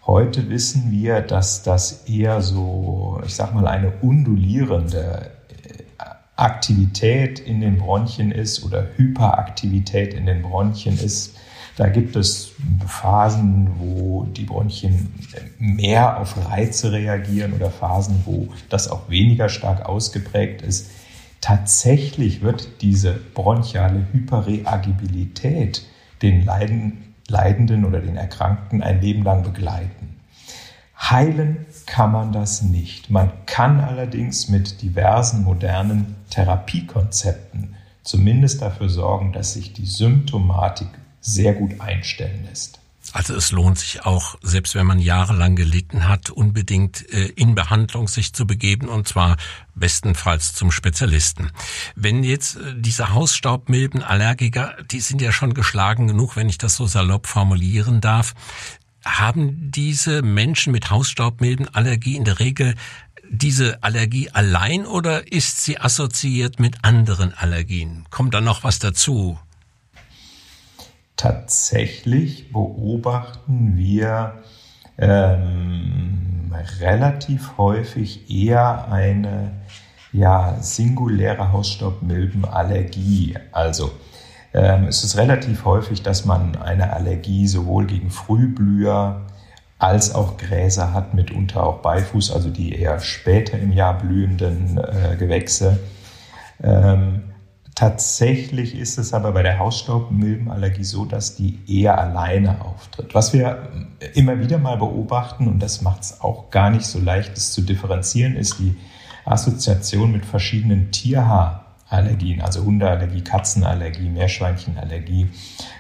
Heute 0.06 0.48
wissen 0.50 0.92
wir, 0.92 1.22
dass 1.22 1.64
das 1.64 2.08
eher 2.08 2.44
so, 2.44 3.20
ich 3.26 3.34
sag 3.34 3.56
mal, 3.56 3.68
eine 3.68 3.92
undulierende 4.04 5.32
äh, 5.50 6.04
Aktivität 6.36 7.40
in 7.40 7.62
den 7.62 7.80
Bronchien 7.80 8.32
ist 8.32 8.64
oder 8.64 8.86
Hyperaktivität 8.96 10.14
in 10.14 10.28
den 10.28 10.44
Bronchien 10.44 11.00
ist. 11.00 11.36
Da 11.78 11.90
gibt 11.90 12.16
es 12.16 12.52
Phasen, 12.86 13.72
wo 13.80 14.26
die 14.26 14.44
Bronchien 14.44 15.12
mehr 15.58 16.20
auf 16.20 16.48
Reize 16.48 16.92
reagieren 16.92 17.54
oder 17.54 17.72
Phasen, 17.72 18.22
wo 18.26 18.50
das 18.70 18.88
auch 18.88 19.10
weniger 19.10 19.50
stark 19.50 19.90
ausgeprägt 19.90 20.62
ist. 20.62 20.92
Tatsächlich 21.46 22.42
wird 22.42 22.82
diese 22.82 23.14
bronchiale 23.14 24.08
Hyperreagibilität 24.12 25.86
den 26.24 26.44
Leiden, 26.44 27.14
Leidenden 27.28 27.86
oder 27.86 28.00
den 28.00 28.18
Erkrankten 28.18 28.82
ein 28.82 29.00
Leben 29.00 29.22
lang 29.22 29.44
begleiten. 29.44 30.16
Heilen 31.00 31.68
kann 31.86 32.12
man 32.12 32.32
das 32.32 32.64
nicht. 32.64 33.12
Man 33.12 33.32
kann 33.46 33.80
allerdings 33.80 34.50
mit 34.50 34.82
diversen 34.82 35.44
modernen 35.44 36.16
Therapiekonzepten 36.32 37.76
zumindest 38.02 38.64
dafür 38.64 38.90
sorgen, 38.90 39.32
dass 39.32 39.54
sich 39.54 39.72
die 39.72 39.86
Symptomatik 39.86 40.88
sehr 41.22 41.54
gut 41.54 41.80
einstellen 41.80 42.46
lässt. 42.50 42.80
Also 43.16 43.34
es 43.34 43.52
lohnt 43.52 43.80
sich 43.80 44.06
auch, 44.06 44.36
selbst 44.42 44.76
wenn 44.76 44.86
man 44.86 45.00
jahrelang 45.00 45.56
gelitten 45.56 46.10
hat, 46.10 46.32
unbedingt 46.32 47.10
äh, 47.14 47.28
in 47.28 47.56
Behandlung 47.56 48.10
sich 48.10 48.34
zu 48.34 48.46
begeben 48.46 48.90
und 48.90 49.08
zwar 49.08 49.38
bestenfalls 49.74 50.54
zum 50.54 50.70
Spezialisten. 50.70 51.50
Wenn 51.96 52.26
jetzt 52.26 52.58
äh, 52.58 52.74
diese 52.76 53.14
Hausstaubmilbenallergiker, 53.14 54.76
die 54.92 55.00
sind 55.00 55.22
ja 55.22 55.32
schon 55.32 55.54
geschlagen 55.54 56.08
genug, 56.08 56.36
wenn 56.36 56.50
ich 56.50 56.58
das 56.58 56.76
so 56.76 56.88
salopp 56.88 57.28
formulieren 57.28 58.02
darf, 58.02 58.34
haben 59.06 59.72
diese 59.72 60.22
Menschen 60.22 60.74
mit 60.74 60.90
Hausstaubmilbenallergie 60.90 62.18
in 62.18 62.26
der 62.26 62.40
Regel 62.40 62.76
diese 63.30 63.82
Allergie 63.82 64.30
allein 64.32 64.86
oder 64.86 65.32
ist 65.32 65.64
sie 65.64 65.80
assoziiert 65.80 66.60
mit 66.60 66.84
anderen 66.84 67.34
Allergien? 67.34 68.04
Kommt 68.10 68.34
da 68.34 68.42
noch 68.42 68.66
was 68.66 68.80
dazu? 68.80 69.40
Tatsächlich 71.16 72.52
beobachten 72.52 73.78
wir 73.78 74.34
ähm, 74.98 76.54
relativ 76.80 77.58
häufig 77.58 78.30
eher 78.30 78.92
eine 78.92 79.52
ja, 80.12 80.58
singuläre 80.62 81.52
Hausstaubmilbenallergie. 81.52 83.38
Also 83.52 83.92
ähm, 84.54 84.86
es 84.88 85.04
ist 85.04 85.18
relativ 85.18 85.66
häufig, 85.66 86.02
dass 86.04 86.26
man 86.26 86.56
eine 86.56 86.94
Allergie 86.94 87.48
sowohl 87.48 87.86
gegen 87.86 88.10
Frühblüher 88.10 89.22
als 89.78 90.16
auch 90.16 90.38
Gräser 90.38 90.94
hat, 90.94 91.14
mitunter 91.14 91.64
auch 91.64 91.82
Beifuß, 91.82 92.32
also 92.32 92.50
die 92.50 92.74
eher 92.74 93.00
später 93.00 93.60
im 93.60 93.74
Jahr 93.74 93.98
blühenden 93.98 94.78
äh, 94.78 95.18
Gewächse. 95.18 95.80
Ähm, 96.64 97.24
Tatsächlich 97.76 98.74
ist 98.74 98.98
es 98.98 99.14
aber 99.14 99.34
bei 99.34 99.44
der 99.44 99.60
Hausstaubmilbenallergie 99.60 100.86
so, 100.86 101.04
dass 101.04 101.36
die 101.36 101.60
eher 101.68 102.00
alleine 102.00 102.62
auftritt. 102.62 103.14
Was 103.14 103.34
wir 103.34 103.70
immer 104.14 104.40
wieder 104.40 104.58
mal 104.58 104.78
beobachten, 104.78 105.50
und 105.50 105.60
das 105.60 105.82
macht 105.82 106.04
es 106.04 106.22
auch 106.22 106.50
gar 106.52 106.70
nicht 106.70 106.86
so 106.86 107.00
leicht, 107.00 107.36
es 107.36 107.52
zu 107.52 107.62
differenzieren, 107.62 108.38
ist 108.38 108.60
die 108.60 108.78
Assoziation 109.26 110.14
mit 110.14 110.26
verschiedenen 110.26 110.92
Tierhaarallergien, 110.92 112.42
also 112.42 112.64
Hundeallergie, 112.64 113.22
Katzenallergie, 113.22 114.08
Meerschweinchenallergie, 114.08 115.28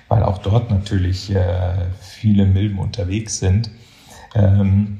weil 0.09 0.23
auch 0.23 0.39
dort 0.39 0.69
natürlich 0.69 1.33
äh, 1.33 1.85
viele 2.01 2.45
Milben 2.45 2.79
unterwegs 2.79 3.39
sind. 3.39 3.69
Ähm, 4.33 4.99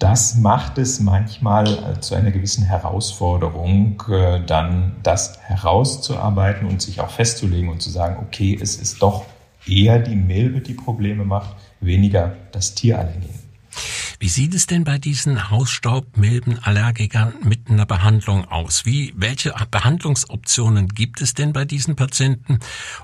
das 0.00 0.34
macht 0.36 0.78
es 0.78 0.98
manchmal 0.98 1.66
äh, 1.68 2.00
zu 2.00 2.14
einer 2.14 2.30
gewissen 2.30 2.64
Herausforderung, 2.64 4.02
äh, 4.10 4.40
dann 4.44 4.96
das 5.02 5.38
herauszuarbeiten 5.42 6.66
und 6.66 6.80
sich 6.80 7.00
auch 7.00 7.10
festzulegen 7.10 7.68
und 7.68 7.82
zu 7.82 7.90
sagen, 7.90 8.16
okay, 8.26 8.58
es 8.60 8.76
ist 8.76 9.02
doch 9.02 9.26
eher 9.66 9.98
die 9.98 10.16
Milbe, 10.16 10.62
die 10.62 10.72
Probleme 10.72 11.24
macht, 11.24 11.54
weniger 11.80 12.34
das 12.50 12.74
Tierallergen. 12.74 13.28
Wie 14.18 14.28
sieht 14.28 14.54
es 14.54 14.66
denn 14.66 14.84
bei 14.84 14.98
diesen 14.98 15.50
Hausstaubmilbenallergikern 15.50 17.34
mit 17.42 17.68
einer 17.68 17.86
Behandlung 17.86 18.46
aus? 18.46 18.86
Wie, 18.86 19.12
welche 19.16 19.54
Behandlungsoptionen 19.70 20.88
gibt 20.88 21.20
es 21.20 21.34
denn 21.34 21.52
bei 21.52 21.66
diesen 21.66 21.94
Patienten? 21.94 22.58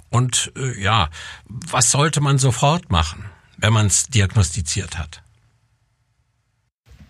Und 0.09 0.51
äh, 0.57 0.83
ja, 0.83 1.11
was 1.47 1.91
sollte 1.91 2.23
man 2.23 2.39
sofort 2.39 2.91
machen, 2.91 3.27
wenn 3.59 3.75
man 3.75 3.87
es 3.87 4.07
diagnostiziert 4.07 4.99
hat? 4.99 5.23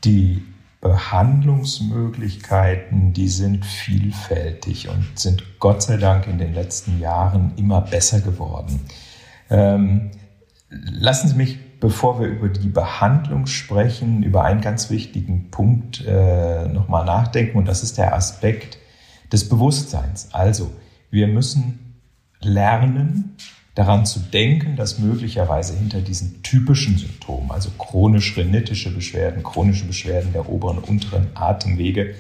Die 0.07 0.43
Behandlungsmöglichkeiten, 0.81 3.13
die 3.13 3.29
sind 3.29 3.67
vielfältig 3.67 4.89
und 4.89 5.19
sind 5.19 5.43
Gott 5.59 5.83
sei 5.83 5.97
Dank 5.97 6.29
in 6.29 6.39
den 6.39 6.55
letzten 6.55 7.01
Jahren 7.01 7.55
immer 7.57 7.81
besser 7.81 8.21
geworden. 8.21 8.83
Ähm, 9.51 10.13
lassen 10.71 11.27
Sie 11.29 11.35
mich, 11.35 11.59
bevor 11.81 12.21
wir 12.21 12.29
über 12.29 12.49
die 12.49 12.69
Behandlung 12.69 13.47
sprechen, 13.47 14.23
über 14.23 14.45
einen 14.45 14.61
ganz 14.61 14.91
wichtigen 14.91 15.51
Punkt 15.51 16.05
äh, 16.07 16.69
nochmal 16.69 17.05
nachdenken 17.05 17.59
und 17.59 17.67
das 17.67 17.83
ist 17.83 17.99
der 17.99 18.15
Aspekt 18.15 18.79
des 19.33 19.49
Bewusstseins. 19.49 20.29
Also, 20.33 20.71
wir 21.11 21.27
müssen 21.27 21.97
lernen, 22.41 23.37
daran 23.76 24.06
zu 24.06 24.21
denken, 24.21 24.75
dass 24.75 24.99
möglicherweise 24.99 25.76
hinter 25.76 26.00
diesen 26.00 26.42
typischen 26.42 26.97
Symptomen, 26.97 27.50
also 27.50 27.71
chronisch 27.78 28.37
rhinitische 28.37 28.92
Beschwerden, 28.92 29.42
chronische 29.42 29.85
Beschwerden 29.85 30.33
der 30.33 30.49
oberen 30.49 30.78
und 30.78 30.88
unteren 30.88 31.28
Atemwege, 31.35 32.14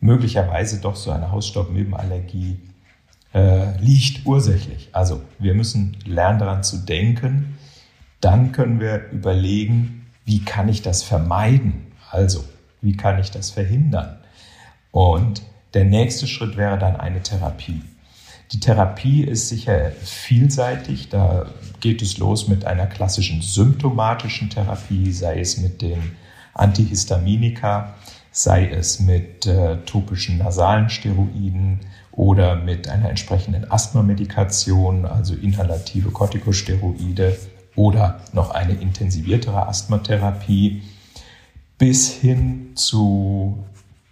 möglicherweise 0.00 0.80
doch 0.80 0.96
so 0.96 1.12
eine 1.12 1.30
Hausstaubmilbenallergie 1.30 2.58
äh, 3.32 3.78
liegt 3.80 4.26
ursächlich. 4.26 4.88
Also 4.90 5.22
wir 5.38 5.54
müssen 5.54 5.96
lernen 6.04 6.40
daran 6.40 6.64
zu 6.64 6.78
denken. 6.78 7.56
Dann 8.20 8.50
können 8.50 8.80
wir 8.80 9.08
überlegen, 9.12 10.06
wie 10.24 10.44
kann 10.44 10.68
ich 10.68 10.82
das 10.82 11.04
vermeiden? 11.04 11.92
Also 12.10 12.42
wie 12.80 12.96
kann 12.96 13.20
ich 13.20 13.30
das 13.30 13.50
verhindern? 13.50 14.18
Und 14.90 15.42
der 15.74 15.84
nächste 15.84 16.26
Schritt 16.26 16.56
wäre 16.56 16.76
dann 16.76 16.96
eine 16.96 17.22
Therapie. 17.22 17.82
Die 18.52 18.60
Therapie 18.60 19.24
ist 19.24 19.48
sicher 19.48 19.92
vielseitig. 20.02 21.10
Da 21.10 21.46
geht 21.80 22.00
es 22.00 22.18
los 22.18 22.48
mit 22.48 22.64
einer 22.64 22.86
klassischen 22.86 23.42
symptomatischen 23.42 24.48
Therapie, 24.48 25.12
sei 25.12 25.40
es 25.40 25.58
mit 25.58 25.82
den 25.82 26.16
Antihistaminika, 26.54 27.94
sei 28.30 28.68
es 28.68 29.00
mit 29.00 29.46
äh, 29.46 29.78
topischen 29.84 30.38
nasalen 30.38 30.88
Steroiden 30.88 31.80
oder 32.12 32.56
mit 32.56 32.88
einer 32.88 33.10
entsprechenden 33.10 33.70
Asthmamedikation, 33.70 35.04
also 35.04 35.34
inhalative 35.34 36.10
Corticosteroide 36.10 37.38
oder 37.76 38.20
noch 38.32 38.50
eine 38.50 38.72
intensiviertere 38.72 39.68
Asthmatherapie, 39.68 40.82
bis 41.76 42.10
hin 42.10 42.72
zu 42.74 43.64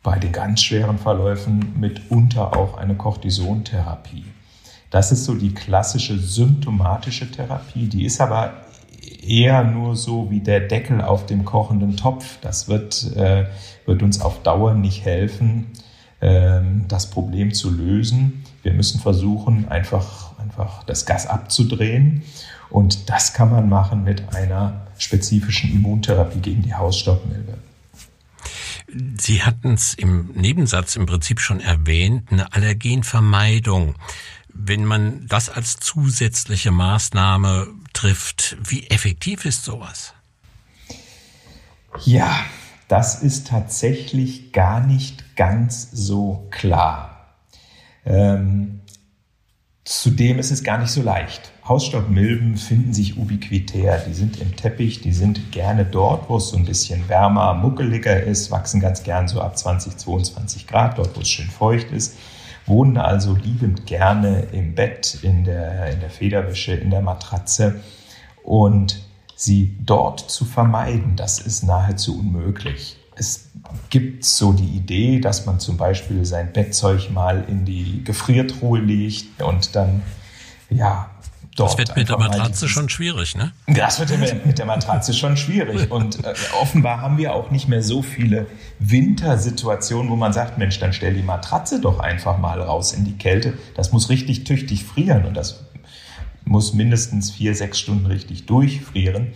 bei 0.07 0.21
den 0.21 0.31
ganz 0.31 0.63
schweren 0.63 0.99
Verläufen 0.99 1.75
mitunter 1.81 2.57
auch 2.57 2.77
eine 2.77 2.95
Cortisontherapie. 2.95 4.25
Das 4.89 5.11
ist 5.11 5.25
so 5.25 5.35
die 5.35 5.53
klassische 5.53 6.17
symptomatische 6.17 7.29
Therapie, 7.29 7.89
die 7.89 8.05
ist 8.05 8.21
aber 8.21 8.53
eher 9.27 9.65
nur 9.65 9.97
so 9.97 10.31
wie 10.31 10.39
der 10.39 10.61
Deckel 10.61 11.03
auf 11.03 11.27
dem 11.27 11.45
kochenden 11.45 11.97
Topf. 11.97 12.39
Das 12.41 12.69
wird, 12.69 13.17
äh, 13.17 13.47
wird 13.85 14.05
uns 14.05 14.21
auf 14.21 14.45
Dauer 14.45 14.75
nicht 14.75 15.05
helfen, 15.05 15.73
äh, 16.21 16.61
das 16.87 17.11
Problem 17.11 17.53
zu 17.53 17.69
lösen. 17.69 18.45
Wir 18.63 18.75
müssen 18.75 19.01
versuchen, 19.01 19.67
einfach, 19.69 20.39
einfach 20.39 20.85
das 20.85 21.05
Gas 21.05 21.27
abzudrehen. 21.27 22.23
Und 22.71 23.11
das 23.11 23.35
kann 23.35 23.51
man 23.51 23.69
machen 23.69 24.05
mit 24.05 24.37
einer 24.37 24.87
spezifischen 24.99 25.73
Immuntherapie 25.73 26.39
gegen 26.39 26.63
die 26.63 26.75
Hausstaubmilbe. 26.75 27.55
Sie 29.19 29.43
hatten 29.43 29.75
es 29.75 29.95
im 29.95 30.31
Nebensatz 30.33 30.97
im 30.97 31.07
Prinzip 31.07 31.41
schon 31.41 31.61
erwähnt, 31.61 32.31
eine 32.31 32.53
Allergenvermeidung. 32.53 33.95
Wenn 34.49 34.85
man 34.85 35.27
das 35.27 35.51
als 35.51 35.79
zusätzliche 35.79 36.71
Maßnahme 36.71 37.69
trifft, 37.93 38.57
wie 38.63 38.87
effektiv 38.89 39.45
ist 39.45 39.65
sowas? 39.65 40.15
Ja, 42.05 42.45
das 42.89 43.23
ist 43.23 43.49
tatsächlich 43.49 44.53
gar 44.53 44.81
nicht 44.81 45.37
ganz 45.37 45.91
so 45.93 46.47
klar. 46.51 47.35
Ähm, 48.05 48.81
zudem 49.85 50.39
ist 50.39 50.51
es 50.51 50.63
gar 50.63 50.79
nicht 50.79 50.91
so 50.91 51.03
leicht. 51.03 51.53
Hausstaubmilben 51.69 52.57
finden 52.57 52.95
sich 52.95 53.19
ubiquitär. 53.19 53.99
Die 54.07 54.15
sind 54.15 54.41
im 54.41 54.55
Teppich, 54.55 55.01
die 55.01 55.13
sind 55.13 55.51
gerne 55.51 55.85
dort, 55.85 56.29
wo 56.29 56.37
es 56.37 56.51
so 56.51 56.57
ein 56.57 56.65
bisschen 56.65 57.09
wärmer, 57.09 57.55
muckeliger 57.55 58.23
ist, 58.23 58.53
wachsen 58.53 58.81
ganz 58.81 59.03
gern 59.03 59.27
so 59.27 59.41
ab 59.41 59.59
20, 59.59 59.97
22 59.97 60.69
Grad, 60.69 60.99
dort, 60.99 61.17
wo 61.17 61.23
es 61.23 61.29
schön 61.29 61.51
feucht 61.51 61.91
ist, 61.91 62.17
wohnen 62.67 62.99
also 62.99 63.35
liebend 63.35 63.85
gerne 63.87 64.47
im 64.53 64.77
Bett, 64.77 65.19
in 65.23 65.45
der, 65.45 65.93
in 65.93 66.01
der 66.01 66.11
Federwäsche, 66.11 66.73
in 66.73 66.91
der 66.91 67.01
Matratze. 67.01 67.81
Und 68.45 69.03
sie 69.35 69.77
dort 69.85 70.21
zu 70.21 70.45
vermeiden, 70.45 71.17
das 71.17 71.41
ist 71.41 71.65
nahezu 71.65 72.19
unmöglich. 72.19 72.97
Es 73.17 73.51
gibt 73.91 74.25
so 74.25 74.53
die 74.53 74.77
Idee, 74.77 75.19
dass 75.19 75.47
man 75.47 75.59
zum 75.59 75.77
Beispiel 75.77 76.25
sein 76.25 76.53
Bettzeug 76.53 77.11
mal 77.11 77.45
in 77.49 77.65
die 77.65 78.05
Gefriertruhe 78.05 78.79
legt 78.79 79.43
und 79.43 79.75
dann 79.75 80.03
ja, 80.71 81.11
Dort 81.57 81.71
das 81.71 81.79
wird 81.79 81.97
mit 81.97 82.09
der 82.09 82.19
Matratze 82.19 82.69
schon 82.69 82.89
schwierig, 82.91 83.35
ne? 83.35 83.53
Das 83.67 83.99
wird 83.99 84.11
mit 84.47 84.59
der 84.59 84.67
Matratze 84.67 85.15
schon 85.15 85.37
schwierig. 85.39 85.91
Und 85.91 86.25
äh, 86.25 86.35
offenbar 86.61 87.01
haben 87.01 87.17
wir 87.17 87.35
auch 87.35 87.51
nicht 87.51 87.67
mehr 87.67 87.83
so 87.83 88.03
viele 88.03 88.47
Wintersituationen, 88.79 90.11
wo 90.11 90.17
man 90.17 90.35
sagt, 90.35 90.59
Mensch, 90.59 90.79
dann 90.79 90.93
stell 90.93 91.15
die 91.15 91.23
Matratze 91.23 91.81
doch 91.81 91.99
einfach 91.99 92.39
mal 92.39 92.61
raus 92.61 92.93
in 92.93 93.05
die 93.05 93.17
Kälte. 93.17 93.55
Das 93.75 93.91
muss 93.91 94.11
richtig 94.11 94.45
tüchtig 94.45 94.85
frieren 94.85 95.25
und 95.25 95.35
das 95.35 95.65
muss 96.45 96.75
mindestens 96.75 97.31
vier, 97.31 97.55
sechs 97.55 97.81
Stunden 97.81 98.07
richtig 98.07 98.47
durchfrieren. 98.47 99.33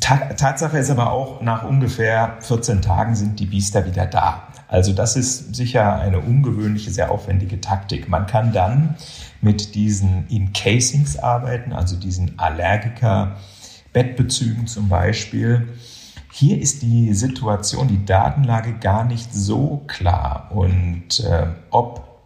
Ta 0.00 0.16
Tatsache 0.16 0.78
ist 0.78 0.90
aber 0.90 1.12
auch, 1.12 1.42
nach 1.42 1.62
ungefähr 1.62 2.38
14 2.40 2.82
Tagen 2.82 3.14
sind 3.14 3.38
die 3.38 3.46
Biester 3.46 3.86
wieder 3.86 4.06
da. 4.06 4.48
Also 4.76 4.92
das 4.92 5.16
ist 5.16 5.54
sicher 5.54 5.98
eine 5.98 6.20
ungewöhnliche, 6.20 6.90
sehr 6.90 7.10
aufwendige 7.10 7.62
Taktik. 7.62 8.10
Man 8.10 8.26
kann 8.26 8.52
dann 8.52 8.96
mit 9.40 9.74
diesen 9.74 10.28
Encasings 10.28 11.18
arbeiten, 11.18 11.72
also 11.72 11.96
diesen 11.96 12.38
Allergiker 12.38 13.36
Bettbezügen 13.94 14.66
zum 14.66 14.90
Beispiel. 14.90 15.68
Hier 16.30 16.60
ist 16.60 16.82
die 16.82 17.14
Situation, 17.14 17.88
die 17.88 18.04
Datenlage 18.04 18.74
gar 18.74 19.04
nicht 19.04 19.32
so 19.32 19.82
klar. 19.86 20.50
Und 20.50 21.20
äh, 21.20 21.46
ob 21.70 22.20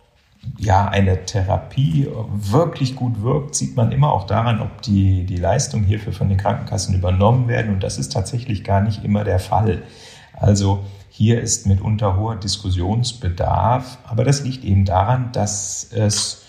ja, 0.59 0.89
eine 0.89 1.27
Therapie 1.27 2.09
wirklich 2.33 2.97
gut 2.97 3.23
wirkt, 3.23 3.55
sieht 3.55 3.77
man 3.77 3.93
immer 3.93 4.13
auch 4.13 4.27
daran, 4.27 4.61
ob 4.61 4.83
die, 4.83 5.25
die 5.25 5.37
Leistungen 5.37 5.85
hierfür 5.85 6.13
von 6.13 6.29
den 6.29 6.39
Krankenkassen 6.39 6.97
übernommen 6.97 7.47
werden. 7.47 7.75
Und 7.75 7.85
das 7.85 7.97
ist 7.97 8.13
tatsächlich 8.13 8.65
gar 8.65 8.81
nicht 8.81 9.05
immer 9.05 9.23
der 9.23 9.39
Fall. 9.39 9.85
Also 10.33 10.83
hier 11.21 11.43
ist 11.43 11.67
mitunter 11.67 12.17
hoher 12.17 12.37
Diskussionsbedarf. 12.37 13.99
Aber 14.05 14.25
das 14.25 14.43
liegt 14.43 14.65
eben 14.65 14.87
daran, 14.87 15.33
dass 15.33 15.87
es 15.93 16.45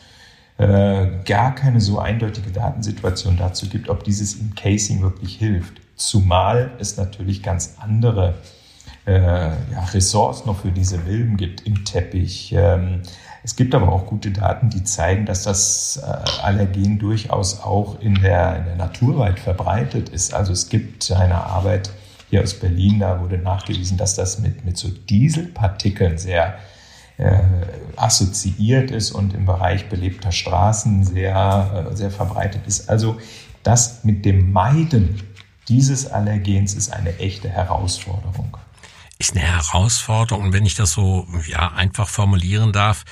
äh, 0.57 1.07
gar 1.25 1.53
keine 1.55 1.81
so 1.81 1.99
eindeutige 1.99 2.51
Datensituation 2.51 3.35
dazu 3.35 3.67
gibt, 3.67 3.89
ob 3.89 4.05
dieses 4.05 4.39
Encasing 4.39 5.01
wirklich 5.01 5.35
hilft. 5.35 5.81
Zumal 5.97 6.71
es 6.79 6.95
natürlich 6.95 7.43
ganz 7.43 7.75
andere 7.81 8.35
äh, 9.05 9.19
ja, 9.19 9.83
Ressorts 9.93 10.45
noch 10.45 10.61
für 10.61 10.71
diese 10.71 10.99
Milben 10.99 11.35
gibt 11.35 11.67
im 11.67 11.83
Teppich. 11.83 12.53
Ähm, 12.55 13.01
es 13.43 13.57
gibt 13.57 13.75
aber 13.75 13.91
auch 13.91 14.05
gute 14.05 14.31
Daten, 14.31 14.69
die 14.69 14.85
zeigen, 14.85 15.25
dass 15.25 15.43
das 15.43 16.01
äh, 16.01 16.43
Allergen 16.43 16.97
durchaus 16.97 17.59
auch 17.59 17.99
in 17.99 18.21
der, 18.21 18.55
in 18.55 18.63
der 18.63 18.75
Natur 18.77 19.19
weit 19.19 19.41
verbreitet 19.41 20.07
ist. 20.07 20.33
Also 20.33 20.53
es 20.53 20.69
gibt 20.69 21.11
eine 21.11 21.43
Arbeit 21.43 21.89
hier 22.31 22.41
aus 22.41 22.55
Berlin, 22.55 22.99
da 22.99 23.19
wurde 23.19 23.37
nachgewiesen, 23.37 23.97
dass 23.97 24.15
das 24.15 24.39
mit, 24.39 24.65
mit 24.65 24.77
so 24.77 24.87
Dieselpartikeln 24.87 26.17
sehr 26.17 26.57
äh, 27.17 27.39
assoziiert 27.97 28.89
ist 28.89 29.11
und 29.11 29.33
im 29.35 29.45
Bereich 29.45 29.89
belebter 29.89 30.31
Straßen 30.31 31.03
sehr, 31.03 31.87
äh, 31.91 31.95
sehr 31.95 32.09
verbreitet 32.09 32.61
ist. 32.65 32.89
Also 32.89 33.17
das 33.63 34.03
mit 34.03 34.25
dem 34.25 34.51
Meiden 34.51 35.21
dieses 35.67 36.09
Allergens 36.09 36.73
ist 36.73 36.91
eine 36.91 37.19
echte 37.19 37.49
Herausforderung 37.49 38.57
ist 39.19 39.35
eine 39.35 39.45
Herausforderung. 39.45 40.45
Und 40.45 40.53
wenn 40.53 40.65
ich 40.65 40.73
das 40.73 40.93
so 40.93 41.27
ja 41.47 41.71
einfach 41.73 42.07
formulieren 42.07 42.73
darf, 42.73 43.03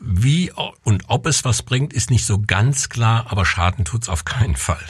wie 0.00 0.52
und 0.84 1.04
ob 1.08 1.26
es 1.26 1.44
was 1.44 1.62
bringt, 1.62 1.92
ist 1.92 2.08
nicht 2.08 2.24
so 2.24 2.40
ganz 2.40 2.88
klar, 2.88 3.26
aber 3.28 3.44
Schaden 3.44 3.84
tut's 3.84 4.08
auf 4.08 4.24
keinen 4.24 4.54
Fall. 4.54 4.84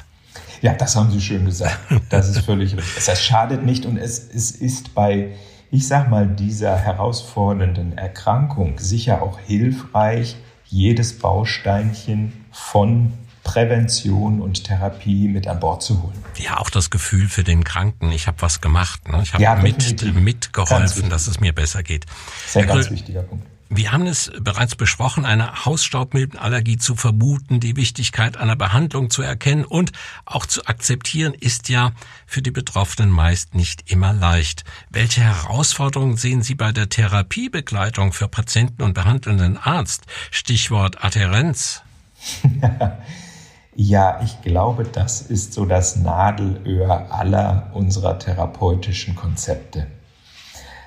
Ja, 0.63 0.75
das 0.75 0.97
haben 0.97 1.11
Sie 1.11 1.21
schön 1.21 1.45
gesagt. 1.45 1.79
Das 2.09 2.29
ist 2.29 2.41
völlig 2.41 2.77
richtig. 2.77 3.09
Es 3.09 3.23
schadet 3.23 3.65
nicht 3.65 3.87
und 3.87 3.97
es, 3.97 4.19
es 4.19 4.51
ist 4.51 4.95
bei, 4.95 5.33
ich 5.71 5.87
sag 5.87 6.11
mal, 6.11 6.27
dieser 6.27 6.77
herausfordernden 6.77 7.97
Erkrankung 7.97 8.79
sicher 8.79 9.23
auch 9.23 9.39
hilfreich, 9.39 10.37
jedes 10.67 11.19
Bausteinchen 11.19 12.33
von 12.53 13.13
Prävention 13.43 14.41
und 14.41 14.65
Therapie 14.65 15.27
mit 15.27 15.49
an 15.49 15.61
Bord 15.61 15.83
zu 15.83 16.03
holen. 16.03 16.23
Ja, 16.37 16.59
auch 16.59 16.71
das 16.71 16.91
Gefühl 16.91 17.29
für 17.29 17.43
den 17.43 17.65
Kranken, 17.65 18.13
ich 18.13 18.27
habe 18.27 18.41
was 18.43 18.61
gemacht. 18.61 19.09
Ne? 19.09 19.21
Ich 19.23 19.33
habe 19.33 19.43
ja, 19.43 19.57
mit, 19.57 20.15
mitgeholfen, 20.15 21.09
dass 21.09 21.27
es 21.27 21.41
mir 21.41 21.55
besser 21.55 21.83
geht. 21.83 22.05
Das 22.07 22.47
ist 22.51 22.57
ein 22.59 22.67
ganz 22.67 22.91
wichtiger 22.91 23.23
Punkt. 23.23 23.47
Wir 23.73 23.93
haben 23.93 24.09
es 24.09 24.33
bereits 24.41 24.75
besprochen, 24.75 25.25
eine 25.25 25.65
Hausstaubmilbenallergie 25.65 26.77
zu 26.77 26.97
vermuten, 26.97 27.61
die 27.61 27.77
Wichtigkeit 27.77 28.37
einer 28.37 28.57
Behandlung 28.57 29.11
zu 29.11 29.23
erkennen 29.23 29.65
und 29.65 29.93
auch 30.25 30.45
zu 30.45 30.67
akzeptieren, 30.67 31.35
ist 31.35 31.69
ja 31.69 31.93
für 32.27 32.43
die 32.43 32.51
Betroffenen 32.51 33.11
meist 33.11 33.55
nicht 33.55 33.89
immer 33.89 34.13
leicht. 34.13 34.65
Welche 34.91 35.21
Herausforderungen 35.21 36.17
sehen 36.17 36.43
Sie 36.43 36.57
bei 36.57 36.73
der 36.73 36.89
Therapiebegleitung 36.89 38.13
für 38.13 38.27
Patienten 38.27 38.83
und 38.83 38.93
behandelnden 38.93 39.57
Arzt? 39.57 40.03
Stichwort 40.33 41.05
Adherenz. 41.05 41.83
Ja, 43.77 44.21
ich 44.23 44.43
glaube, 44.43 44.85
das 44.85 45.23
ist 45.23 45.55
so 45.55 45.65
das 45.65 45.97
Nadelöhr 45.97 47.15
aller 47.15 47.71
unserer 47.73 48.19
therapeutischen 48.19 49.15
Konzepte. 49.15 49.87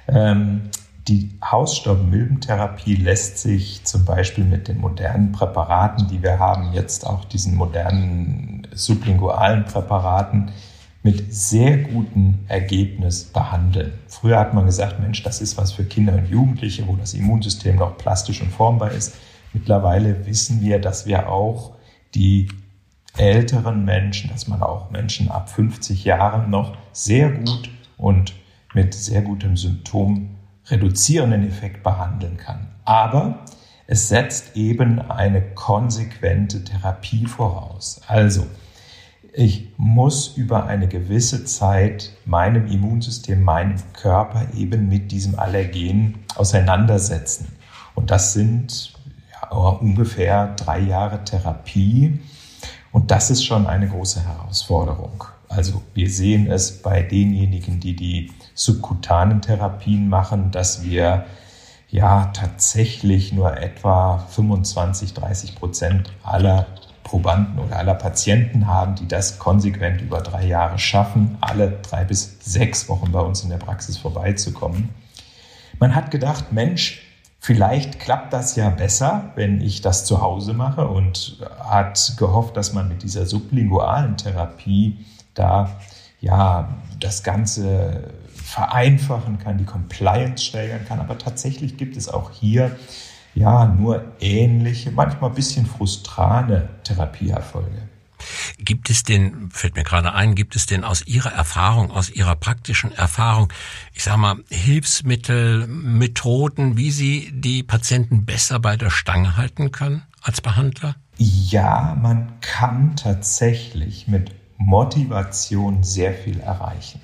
Ähm, 0.07 0.69
die 1.07 1.31
Hausstaubmilbentherapie 1.43 2.95
lässt 2.95 3.39
sich 3.39 3.83
zum 3.83 4.05
Beispiel 4.05 4.45
mit 4.45 4.67
den 4.67 4.79
modernen 4.79 5.33
Präparaten, 5.33 6.07
die 6.07 6.24
wir 6.24 6.39
haben, 6.39 6.72
jetzt 6.74 7.05
auch 7.05 7.25
diesen 7.25 7.55
modernen 7.55 8.67
sublingualen 8.72 9.65
Präparaten, 9.65 10.51
mit 11.05 11.33
sehr 11.33 11.79
gutem 11.79 12.39
Ergebnis 12.48 13.25
behandeln. 13.25 13.91
Früher 14.07 14.39
hat 14.39 14.53
man 14.53 14.66
gesagt, 14.66 15.01
Mensch, 15.01 15.22
das 15.24 15.42
ist 15.42 15.57
was 15.57 15.74
für 15.74 15.83
Kinder 15.83 16.13
und 16.13 16.29
Jugendliche, 16.29 16.87
wo 16.87 16.96
das 16.96 17.13
Immunsystem 17.13 17.75
noch 17.75 17.98
plastisch 17.98 18.42
und 18.42 18.51
formbar 18.51 18.92
ist. 18.92 19.16
Mittlerweile 19.51 20.25
wissen 20.25 20.61
wir, 20.61 20.79
dass 20.79 21.05
wir 21.05 21.27
auch 21.27 21.75
die 22.16 22.48
älteren 23.18 23.83
Menschen, 23.83 24.29
dass 24.29 24.48
man 24.48 24.63
auch 24.63 24.89
Menschen 24.92 25.29
ab 25.29 25.50
50 25.50 26.05
Jahren 26.05 26.50
noch 26.50 26.77
sehr 26.94 27.29
gut 27.31 27.70
und 27.98 28.33
mit 28.74 28.94
sehr 28.94 29.22
gutem 29.22 29.57
Symptom 29.57 30.32
reduzierenden 30.67 31.47
Effekt 31.47 31.83
behandeln 31.83 32.37
kann. 32.37 32.67
Aber 32.85 33.39
es 33.87 34.07
setzt 34.07 34.55
eben 34.55 35.01
eine 35.01 35.41
konsequente 35.41 36.63
Therapie 36.63 37.25
voraus. 37.25 38.01
Also, 38.07 38.45
ich 39.35 39.73
muss 39.77 40.37
über 40.37 40.67
eine 40.67 40.87
gewisse 40.87 41.43
Zeit 41.45 42.11
meinem 42.25 42.67
Immunsystem, 42.67 43.41
meinem 43.41 43.81
Körper 43.93 44.45
eben 44.55 44.87
mit 44.89 45.11
diesem 45.11 45.39
Allergen 45.39 46.19
auseinandersetzen. 46.35 47.47
Und 47.95 48.11
das 48.11 48.33
sind 48.33 48.93
ja, 49.31 49.57
ungefähr 49.57 50.53
drei 50.55 50.79
Jahre 50.79 51.23
Therapie. 51.23 52.19
Und 52.91 53.09
das 53.09 53.31
ist 53.31 53.43
schon 53.43 53.65
eine 53.65 53.87
große 53.87 54.23
Herausforderung. 54.23 55.23
Also 55.49 55.81
wir 55.95 56.09
sehen 56.09 56.49
es 56.49 56.81
bei 56.81 57.01
denjenigen, 57.01 57.79
die 57.79 57.95
die 57.95 58.31
subkutanen 58.53 59.42
Therapien 59.42 60.09
machen, 60.09 60.51
dass 60.51 60.83
wir 60.83 61.25
ja 61.89 62.31
tatsächlich 62.33 63.33
nur 63.33 63.57
etwa 63.57 64.18
25, 64.29 65.13
30 65.13 65.55
Prozent 65.55 66.11
aller 66.24 66.66
Probanden 67.03 67.59
oder 67.59 67.77
aller 67.77 67.94
Patienten 67.94 68.68
haben, 68.68 68.96
die 68.96 69.07
das 69.07 69.37
konsequent 69.37 70.01
über 70.01 70.22
drei 70.22 70.48
Jahre 70.48 70.79
schaffen, 70.79 71.37
alle 71.42 71.79
drei 71.81 72.05
bis 72.05 72.37
sechs 72.39 72.89
Wochen 72.89 73.11
bei 73.11 73.20
uns 73.20 73.44
in 73.44 73.50
der 73.50 73.57
Praxis 73.57 73.98
vorbeizukommen. 73.98 74.89
Man 75.79 75.94
hat 75.94 76.11
gedacht, 76.11 76.51
Mensch, 76.51 77.03
Vielleicht 77.46 78.00
klappt 78.00 78.31
das 78.31 78.55
ja 78.55 78.70
besser, 78.70 79.33
wenn 79.35 79.59
ich 79.59 79.81
das 79.81 80.05
zu 80.05 80.22
Hause 80.22 80.53
mache 80.53 80.87
und 80.87 81.46
hat 81.59 82.13
gehofft, 82.18 82.55
dass 82.55 82.72
man 82.72 82.87
mit 82.87 83.03
dieser 83.03 83.25
sublingualen 83.25 84.16
Therapie 84.16 85.05
da 85.33 85.70
ja 86.22 86.70
das 87.01 87.22
Ganze 87.22 88.13
vereinfachen 88.53 89.39
kann, 89.39 89.57
die 89.57 89.66
Compliance 89.66 90.46
steigern 90.46 90.85
kann. 90.87 91.00
Aber 91.00 91.18
tatsächlich 91.18 91.75
gibt 91.75 91.98
es 91.98 92.07
auch 92.07 92.29
hier 92.29 92.77
ja 93.33 93.66
nur 93.66 94.03
ähnliche, 94.20 94.92
manchmal 94.92 95.31
ein 95.31 95.35
bisschen 95.35 95.66
frustrane 95.66 96.70
Therapieerfolge. 96.83 97.89
Gibt 98.59 98.92
es 98.92 99.01
denn, 99.01 99.50
fällt 99.51 99.75
mir 99.75 99.83
gerade 99.83 100.13
ein, 100.13 100.35
gibt 100.35 100.55
es 100.55 100.68
denn 100.68 100.83
aus 100.83 101.05
Ihrer 101.07 101.33
Erfahrung, 101.33 101.89
aus 101.89 102.11
Ihrer 102.11 102.35
praktischen 102.35 102.92
Erfahrung, 102.92 103.51
ich 103.92 104.03
sag 104.03 104.18
mal, 104.18 104.35
Hilfsmittel, 104.50 105.66
Methoden, 105.68 106.77
wie 106.77 106.92
Sie 106.92 107.31
die 107.33 107.63
Patienten 107.63 108.24
besser 108.24 108.59
bei 108.59 108.77
der 108.77 108.92
Stange 108.92 109.35
halten 109.35 109.72
können 109.72 110.03
als 110.22 110.42
Behandler? 110.42 110.96
Ja, 111.18 111.98
man 112.00 112.39
kann 112.39 112.96
tatsächlich 112.96 114.07
mit 114.07 114.31
Motivation 114.57 115.83
sehr 115.83 116.13
viel 116.13 116.39
erreichen. 116.39 117.01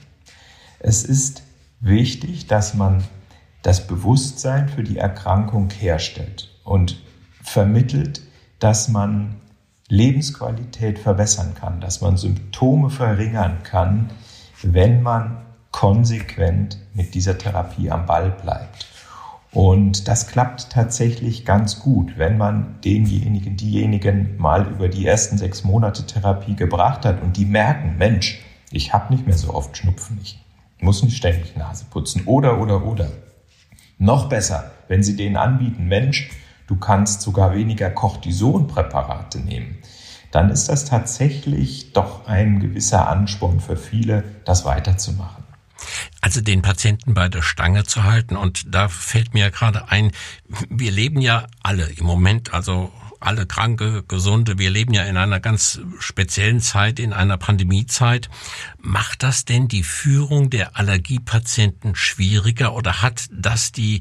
Es 0.80 1.04
ist 1.04 1.44
wichtig, 1.82 2.48
dass 2.48 2.74
man 2.74 3.04
das 3.62 3.86
Bewusstsein 3.86 4.70
für 4.70 4.84
die 4.84 4.98
Erkrankung 4.98 5.70
herstellt 5.70 6.50
und 6.64 7.02
vermittelt, 7.42 8.22
dass 8.60 8.88
man 8.88 9.36
Lebensqualität 9.90 11.00
verbessern 11.00 11.54
kann, 11.60 11.82
dass 11.82 12.00
man 12.00 12.16
Symptome 12.16 12.90
verringern 12.90 13.64
kann, 13.64 14.10
wenn 14.62 15.02
man 15.02 15.38
konsequent 15.72 16.78
mit 16.94 17.14
dieser 17.14 17.38
Therapie 17.38 17.92
am 17.92 18.06
Ball 18.06 18.32
bleibt. 18.32 18.88
Und 19.52 20.08
das 20.08 20.28
klappt 20.28 20.70
tatsächlich 20.70 21.44
ganz 21.44 21.80
gut, 21.80 22.18
wenn 22.18 22.38
man 22.38 22.80
denjenigen, 22.86 23.58
diejenigen 23.58 24.38
mal 24.38 24.68
über 24.68 24.88
die 24.88 25.06
ersten 25.06 25.38
sechs 25.38 25.64
Monate 25.64 26.06
Therapie 26.06 26.56
gebracht 26.56 27.04
hat 27.04 27.22
und 27.22 27.36
die 27.36 27.46
merken, 27.46 27.98
Mensch, 27.98 28.40
ich 28.72 28.94
habe 28.94 29.12
nicht 29.12 29.26
mehr 29.26 29.38
so 29.38 29.54
oft 29.54 29.76
Schnupfen, 29.76 30.20
ich 30.22 30.40
muss 30.80 31.04
nicht 31.04 31.18
ständig 31.18 31.56
Nase 31.56 31.86
putzen 31.90 32.24
oder 32.26 32.60
oder 32.60 32.86
oder. 32.86 33.12
Noch 33.98 34.30
besser, 34.30 34.72
wenn 34.88 35.04
Sie 35.04 35.16
denen 35.16 35.38
anbieten, 35.38 35.88
Mensch, 35.88 36.30
du 36.68 36.78
kannst 36.78 37.22
sogar 37.22 37.54
weniger 37.54 37.90
Cortisonpräparate 37.90 39.40
nehmen, 39.40 39.78
dann 40.32 40.50
ist 40.50 40.70
das 40.70 40.86
tatsächlich 40.86 41.94
doch 41.94 42.28
ein 42.28 42.60
gewisser 42.60 43.10
Ansporn 43.10 43.60
für 43.60 43.76
viele, 43.76 44.24
das 44.46 44.64
weiterzumachen. 44.64 45.44
Also 46.22 46.42
den 46.42 46.62
Patienten 46.62 47.14
bei 47.14 47.30
der 47.30 47.42
Stange 47.42 47.86
zu 47.86 48.04
halten. 48.04 48.36
Und 48.36 48.74
da 48.74 48.90
fällt 48.90 49.34
mir 49.34 49.50
gerade 49.52 49.90
ein, 49.90 50.12
wir 50.70 50.92
leben 50.92 51.22
ja 51.22 51.48
alle 51.64 51.90
im 51.90 52.06
Moment, 52.06 52.54
also 52.54 52.92
alle 53.20 53.46
Kranke, 53.46 54.04
Gesunde. 54.08 54.58
Wir 54.58 54.70
leben 54.70 54.94
ja 54.94 55.04
in 55.04 55.18
einer 55.18 55.40
ganz 55.40 55.80
speziellen 56.00 56.62
Zeit, 56.62 57.00
in 57.00 57.14
einer 57.14 57.38
Pandemiezeit. 57.38 58.30
Macht 58.80 59.24
das 59.24 59.46
denn 59.46 59.68
die 59.68 59.84
Führung 59.84 60.50
der 60.50 60.78
Allergiepatienten 60.78 61.96
schwieriger 61.96 62.74
oder 62.74 63.02
hat 63.02 63.26
das 63.32 63.72
die 63.72 64.00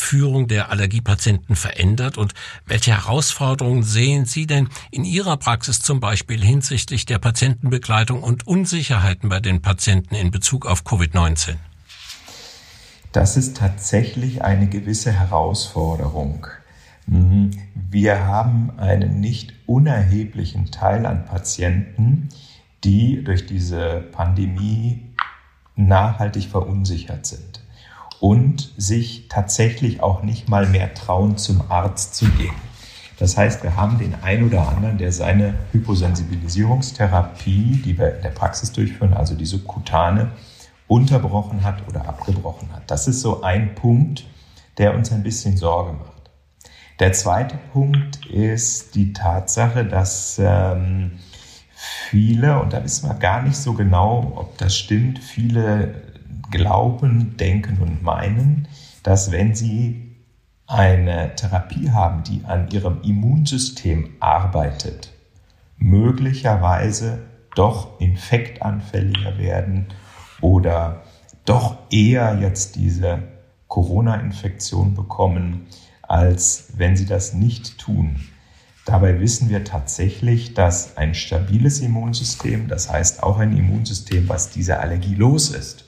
Führung 0.00 0.48
der 0.48 0.70
Allergiepatienten 0.70 1.56
verändert 1.56 2.16
und 2.16 2.32
welche 2.66 2.92
Herausforderungen 2.92 3.82
sehen 3.82 4.24
Sie 4.24 4.46
denn 4.46 4.68
in 4.90 5.04
Ihrer 5.04 5.36
Praxis 5.36 5.80
zum 5.80 6.00
Beispiel 6.00 6.42
hinsichtlich 6.42 7.04
der 7.04 7.18
Patientenbegleitung 7.18 8.22
und 8.22 8.46
Unsicherheiten 8.46 9.28
bei 9.28 9.40
den 9.40 9.60
Patienten 9.60 10.14
in 10.14 10.30
Bezug 10.30 10.66
auf 10.66 10.84
Covid-19? 10.84 11.56
Das 13.12 13.36
ist 13.36 13.56
tatsächlich 13.56 14.42
eine 14.42 14.68
gewisse 14.68 15.12
Herausforderung. 15.12 16.46
Wir 17.90 18.24
haben 18.24 18.70
einen 18.78 19.18
nicht 19.18 19.52
unerheblichen 19.66 20.70
Teil 20.70 21.06
an 21.06 21.24
Patienten, 21.24 22.28
die 22.84 23.24
durch 23.24 23.46
diese 23.46 24.04
Pandemie 24.12 25.02
nachhaltig 25.74 26.46
verunsichert 26.46 27.26
sind 27.26 27.64
und 28.20 28.72
sich 28.76 29.26
tatsächlich 29.28 30.04
auch 30.04 30.22
nicht 30.22 30.48
mal 30.48 30.66
mehr 30.66 30.94
trauen, 30.94 31.36
zum 31.36 31.62
Arzt 31.68 32.14
zu 32.14 32.26
gehen. 32.26 32.54
Das 33.18 33.36
heißt, 33.36 33.64
wir 33.64 33.74
haben 33.74 33.98
den 33.98 34.14
einen 34.22 34.46
oder 34.46 34.68
anderen, 34.68 34.96
der 34.96 35.10
seine 35.10 35.54
Hyposensibilisierungstherapie, 35.72 37.82
die 37.84 37.98
wir 37.98 38.14
in 38.14 38.22
der 38.22 38.30
Praxis 38.30 38.70
durchführen, 38.70 39.14
also 39.14 39.34
die 39.34 39.46
subkutane, 39.46 40.30
unterbrochen 40.86 41.64
hat 41.64 41.88
oder 41.88 42.08
abgebrochen 42.08 42.72
hat. 42.72 42.88
Das 42.88 43.08
ist 43.08 43.20
so 43.20 43.42
ein 43.42 43.74
Punkt, 43.74 44.28
der 44.78 44.94
uns 44.94 45.10
ein 45.10 45.24
bisschen 45.24 45.56
Sorge 45.56 45.94
macht. 45.94 46.19
Der 47.00 47.14
zweite 47.14 47.56
Punkt 47.72 48.26
ist 48.26 48.94
die 48.94 49.14
Tatsache, 49.14 49.86
dass 49.86 50.38
ähm, 50.38 51.12
viele, 51.74 52.60
und 52.60 52.74
da 52.74 52.84
wissen 52.84 53.08
wir 53.08 53.14
gar 53.14 53.40
nicht 53.40 53.56
so 53.56 53.72
genau, 53.72 54.34
ob 54.36 54.58
das 54.58 54.76
stimmt, 54.76 55.18
viele 55.18 56.02
glauben, 56.50 57.38
denken 57.38 57.78
und 57.80 58.02
meinen, 58.02 58.68
dass 59.02 59.32
wenn 59.32 59.54
sie 59.54 60.14
eine 60.66 61.34
Therapie 61.36 61.90
haben, 61.90 62.22
die 62.22 62.42
an 62.44 62.68
ihrem 62.70 63.00
Immunsystem 63.00 64.16
arbeitet, 64.20 65.10
möglicherweise 65.78 67.20
doch 67.54 67.98
infektanfälliger 67.98 69.38
werden 69.38 69.86
oder 70.42 71.00
doch 71.46 71.78
eher 71.90 72.38
jetzt 72.40 72.76
diese 72.76 73.22
Corona-Infektion 73.68 74.94
bekommen, 74.94 75.66
als 76.10 76.72
wenn 76.76 76.96
sie 76.96 77.06
das 77.06 77.34
nicht 77.34 77.78
tun. 77.78 78.16
Dabei 78.84 79.20
wissen 79.20 79.48
wir 79.48 79.62
tatsächlich, 79.62 80.54
dass 80.54 80.96
ein 80.96 81.14
stabiles 81.14 81.78
Immunsystem, 81.78 82.66
das 82.66 82.90
heißt 82.90 83.22
auch 83.22 83.38
ein 83.38 83.56
Immunsystem, 83.56 84.28
was 84.28 84.50
diese 84.50 84.80
Allergie 84.80 85.14
los 85.14 85.50
ist, 85.50 85.84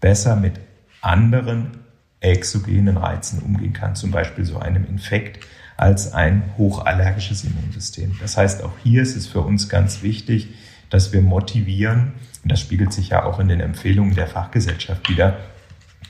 besser 0.00 0.36
mit 0.36 0.54
anderen 1.02 1.72
exogenen 2.20 2.96
Reizen 2.96 3.40
umgehen 3.40 3.74
kann, 3.74 3.94
zum 3.94 4.10
Beispiel 4.10 4.46
so 4.46 4.58
einem 4.58 4.86
Infekt, 4.86 5.44
als 5.76 6.14
ein 6.14 6.54
hochallergisches 6.56 7.44
Immunsystem. 7.44 8.16
Das 8.20 8.38
heißt, 8.38 8.62
auch 8.62 8.72
hier 8.82 9.02
ist 9.02 9.16
es 9.16 9.26
für 9.26 9.42
uns 9.42 9.68
ganz 9.68 10.02
wichtig, 10.02 10.48
dass 10.88 11.12
wir 11.12 11.20
motivieren, 11.20 12.12
und 12.42 12.50
das 12.50 12.60
spiegelt 12.60 12.94
sich 12.94 13.10
ja 13.10 13.24
auch 13.24 13.38
in 13.38 13.48
den 13.48 13.60
Empfehlungen 13.60 14.14
der 14.14 14.28
Fachgesellschaft 14.28 15.10
wieder, 15.10 15.40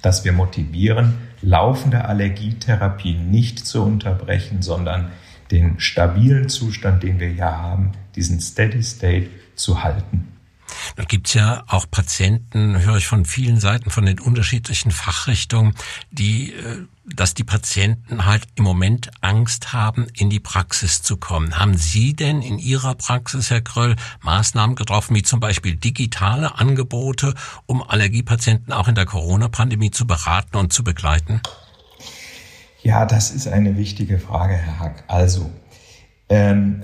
dass 0.00 0.24
wir 0.24 0.32
motivieren, 0.32 1.31
laufende 1.42 2.04
Allergietherapie 2.04 3.14
nicht 3.14 3.66
zu 3.66 3.82
unterbrechen, 3.82 4.62
sondern 4.62 5.10
den 5.50 5.78
stabilen 5.78 6.48
Zustand, 6.48 7.02
den 7.02 7.20
wir 7.20 7.32
ja 7.32 7.58
haben, 7.58 7.92
diesen 8.16 8.40
Steady 8.40 8.82
State 8.82 9.28
zu 9.54 9.82
halten. 9.82 10.31
Da 10.96 11.04
gibt's 11.04 11.34
ja 11.34 11.64
auch 11.66 11.86
Patienten, 11.90 12.80
höre 12.80 12.96
ich 12.96 13.06
von 13.06 13.24
vielen 13.24 13.60
Seiten, 13.60 13.90
von 13.90 14.06
den 14.06 14.20
unterschiedlichen 14.20 14.90
Fachrichtungen, 14.90 15.74
die, 16.10 16.52
äh, 16.52 16.86
dass 17.04 17.34
die 17.34 17.44
Patienten 17.44 18.26
halt 18.26 18.46
im 18.54 18.64
Moment 18.64 19.10
Angst 19.20 19.72
haben, 19.72 20.06
in 20.14 20.30
die 20.30 20.40
Praxis 20.40 21.02
zu 21.02 21.16
kommen. 21.16 21.58
Haben 21.58 21.76
Sie 21.76 22.14
denn 22.14 22.42
in 22.42 22.58
Ihrer 22.58 22.94
Praxis, 22.94 23.50
Herr 23.50 23.60
Kröll, 23.60 23.96
Maßnahmen 24.22 24.76
getroffen, 24.76 25.14
wie 25.14 25.22
zum 25.22 25.40
Beispiel 25.40 25.76
digitale 25.76 26.58
Angebote, 26.58 27.34
um 27.66 27.82
Allergiepatienten 27.82 28.72
auch 28.72 28.88
in 28.88 28.94
der 28.94 29.06
Corona-Pandemie 29.06 29.90
zu 29.90 30.06
beraten 30.06 30.56
und 30.56 30.72
zu 30.72 30.84
begleiten? 30.84 31.40
Ja, 32.82 33.06
das 33.06 33.30
ist 33.30 33.46
eine 33.46 33.76
wichtige 33.76 34.18
Frage, 34.18 34.54
Herr 34.54 34.80
Hack. 34.80 35.04
Also, 35.06 35.50
ähm, 36.28 36.82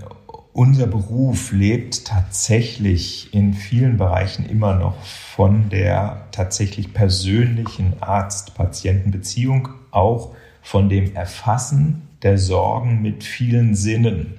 unser 0.53 0.87
Beruf 0.87 1.53
lebt 1.53 2.07
tatsächlich 2.07 3.33
in 3.33 3.55
vielen 3.55 3.97
Bereichen 3.97 4.47
immer 4.47 4.75
noch 4.75 5.01
von 5.03 5.69
der 5.69 6.27
tatsächlich 6.33 6.93
persönlichen 6.93 7.95
Arzt-Patienten-Beziehung, 8.01 9.69
auch 9.91 10.35
von 10.63 10.89
dem 10.89 11.15
Erfassen 11.15 12.09
der 12.23 12.39
Sorgen 12.39 13.03
mit 13.03 13.25
vielen 13.25 13.75
Sinnen. 13.75 14.35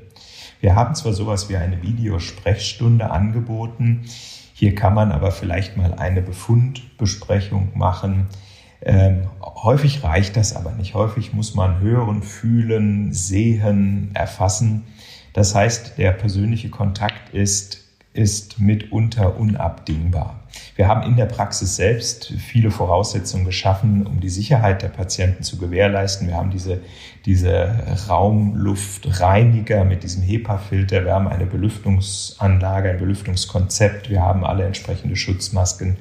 Wir 0.61 0.75
haben 0.75 0.93
zwar 0.95 1.13
sowas 1.13 1.49
wie 1.49 1.55
eine 1.55 1.81
Videosprechstunde 1.81 3.09
angeboten, 3.11 4.05
hier 4.59 4.75
kann 4.75 4.93
man 4.93 5.13
aber 5.13 5.31
vielleicht 5.31 5.77
mal 5.77 5.93
eine 5.93 6.21
Befundbesprechung 6.21 7.69
machen. 7.75 8.27
Ähm, 8.81 9.27
häufig 9.41 10.03
reicht 10.03 10.35
das 10.35 10.53
aber 10.53 10.73
nicht. 10.73 10.95
Häufig 10.95 11.31
muss 11.31 11.55
man 11.55 11.79
hören, 11.79 12.23
fühlen, 12.23 13.13
sehen, 13.13 14.11
erfassen. 14.15 14.83
Das 15.33 15.55
heißt, 15.55 15.97
der 15.97 16.11
persönliche 16.11 16.69
Kontakt 16.69 17.33
ist, 17.33 17.85
ist 18.13 18.59
mitunter 18.59 19.37
unabdingbar. 19.37 20.39
Wir 20.75 20.87
haben 20.87 21.03
in 21.03 21.15
der 21.15 21.25
Praxis 21.25 21.75
selbst 21.75 22.33
viele 22.37 22.71
Voraussetzungen 22.71 23.45
geschaffen, 23.45 24.07
um 24.07 24.19
die 24.19 24.29
Sicherheit 24.29 24.81
der 24.81 24.87
Patienten 24.87 25.43
zu 25.43 25.57
gewährleisten. 25.57 26.27
Wir 26.27 26.35
haben 26.35 26.49
diese, 26.49 26.81
diese 27.25 27.83
Raumluftreiniger 28.07 29.83
mit 29.83 30.03
diesem 30.03 30.23
HEPA-Filter. 30.23 31.05
Wir 31.05 31.13
haben 31.13 31.27
eine 31.27 31.45
Belüftungsanlage, 31.45 32.89
ein 32.89 32.97
Belüftungskonzept. 32.97 34.09
Wir 34.09 34.21
haben 34.21 34.43
alle 34.43 34.63
entsprechende 34.63 35.15
Schutzmasken. 35.15 35.97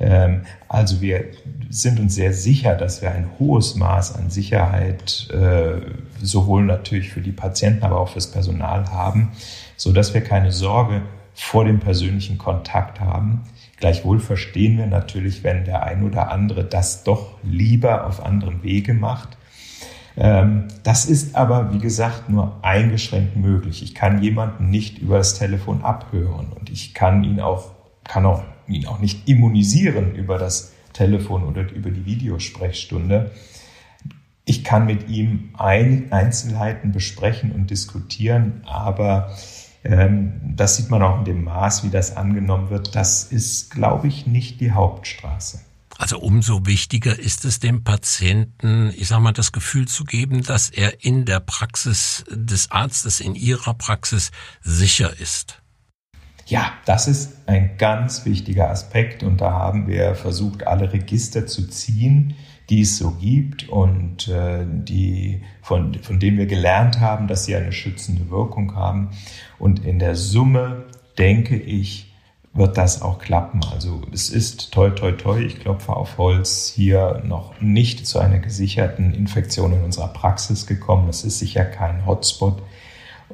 Ähm, 0.00 0.42
also 0.68 1.00
wir 1.00 1.26
sind 1.68 2.00
uns 2.00 2.14
sehr 2.14 2.32
sicher, 2.32 2.74
dass 2.74 3.02
wir 3.02 3.12
ein 3.12 3.30
hohes 3.38 3.76
Maß 3.76 4.16
an 4.16 4.30
Sicherheit 4.30 5.28
äh, 5.30 5.80
sowohl 6.20 6.64
natürlich 6.64 7.10
für 7.10 7.20
die 7.20 7.32
Patienten, 7.32 7.84
aber 7.84 8.00
auch 8.00 8.08
fürs 8.08 8.30
Personal 8.30 8.86
haben, 8.90 9.32
so 9.76 9.92
dass 9.92 10.14
wir 10.14 10.22
keine 10.22 10.52
Sorge 10.52 11.02
vor 11.34 11.64
dem 11.64 11.78
persönlichen 11.78 12.38
Kontakt 12.38 13.00
haben. 13.00 13.42
Gleichwohl 13.76 14.20
verstehen 14.20 14.76
wir 14.78 14.86
natürlich, 14.86 15.44
wenn 15.44 15.64
der 15.64 15.84
ein 15.84 16.04
oder 16.04 16.30
andere 16.30 16.64
das 16.64 17.04
doch 17.04 17.38
lieber 17.42 18.06
auf 18.06 18.24
anderem 18.24 18.62
Wege 18.62 18.94
macht. 18.94 19.38
Ähm, 20.16 20.68
das 20.82 21.06
ist 21.06 21.36
aber, 21.36 21.72
wie 21.72 21.78
gesagt, 21.78 22.28
nur 22.28 22.58
eingeschränkt 22.62 23.36
möglich. 23.36 23.82
Ich 23.82 23.94
kann 23.94 24.22
jemanden 24.22 24.68
nicht 24.68 24.98
über 24.98 25.18
das 25.18 25.38
Telefon 25.38 25.82
abhören 25.82 26.48
und 26.58 26.68
ich 26.68 26.94
kann 26.94 27.24
ihn 27.24 27.40
auch, 27.40 27.70
kann 28.04 28.26
auch 28.26 28.42
ihn 28.70 28.86
auch 28.86 28.98
nicht 28.98 29.28
immunisieren 29.28 30.14
über 30.14 30.38
das 30.38 30.72
Telefon 30.92 31.44
oder 31.44 31.70
über 31.70 31.90
die 31.90 32.04
Videosprechstunde. 32.04 33.30
Ich 34.44 34.64
kann 34.64 34.86
mit 34.86 35.08
ihm 35.08 35.50
Einzelheiten 35.54 36.92
besprechen 36.92 37.52
und 37.52 37.70
diskutieren, 37.70 38.62
aber 38.64 39.36
ähm, 39.84 40.40
das 40.56 40.76
sieht 40.76 40.90
man 40.90 41.02
auch 41.02 41.18
in 41.18 41.24
dem 41.24 41.44
Maß, 41.44 41.84
wie 41.84 41.90
das 41.90 42.16
angenommen 42.16 42.70
wird. 42.70 42.94
Das 42.96 43.24
ist, 43.24 43.70
glaube 43.70 44.08
ich, 44.08 44.26
nicht 44.26 44.60
die 44.60 44.72
Hauptstraße. 44.72 45.60
Also 46.00 46.18
umso 46.18 46.64
wichtiger 46.64 47.18
ist 47.18 47.44
es 47.44 47.60
dem 47.60 47.84
Patienten, 47.84 48.90
ich 48.96 49.08
sage 49.08 49.22
mal, 49.22 49.32
das 49.32 49.52
Gefühl 49.52 49.86
zu 49.86 50.04
geben, 50.04 50.42
dass 50.42 50.70
er 50.70 51.04
in 51.04 51.26
der 51.26 51.40
Praxis 51.40 52.24
des 52.30 52.70
Arztes, 52.70 53.20
in 53.20 53.34
ihrer 53.34 53.74
Praxis 53.74 54.30
sicher 54.62 55.18
ist. 55.20 55.59
Ja, 56.50 56.72
das 56.84 57.06
ist 57.06 57.48
ein 57.48 57.76
ganz 57.78 58.24
wichtiger 58.24 58.70
Aspekt 58.70 59.22
und 59.22 59.40
da 59.40 59.52
haben 59.52 59.86
wir 59.86 60.16
versucht, 60.16 60.66
alle 60.66 60.92
Register 60.92 61.46
zu 61.46 61.68
ziehen, 61.68 62.34
die 62.68 62.80
es 62.80 62.98
so 62.98 63.12
gibt 63.12 63.68
und 63.68 64.26
äh, 64.26 64.66
die, 64.66 65.42
von, 65.62 65.94
von 66.02 66.18
denen 66.18 66.38
wir 66.38 66.46
gelernt 66.46 66.98
haben, 66.98 67.28
dass 67.28 67.44
sie 67.44 67.54
eine 67.54 67.70
schützende 67.70 68.30
Wirkung 68.30 68.74
haben. 68.74 69.10
Und 69.60 69.84
in 69.84 70.00
der 70.00 70.16
Summe, 70.16 70.86
denke 71.18 71.56
ich, 71.56 72.12
wird 72.52 72.76
das 72.76 73.00
auch 73.00 73.20
klappen. 73.20 73.60
Also 73.72 74.02
es 74.12 74.28
ist 74.28 74.72
toi 74.72 74.90
toi 74.90 75.12
toi, 75.12 75.40
ich 75.40 75.60
klopfe 75.60 75.94
auf 75.94 76.18
Holz, 76.18 76.72
hier 76.74 77.22
noch 77.24 77.60
nicht 77.60 78.08
zu 78.08 78.18
einer 78.18 78.40
gesicherten 78.40 79.14
Infektion 79.14 79.72
in 79.72 79.84
unserer 79.84 80.08
Praxis 80.08 80.66
gekommen. 80.66 81.08
Es 81.08 81.22
ist 81.22 81.38
sicher 81.38 81.64
kein 81.64 82.06
Hotspot. 82.06 82.60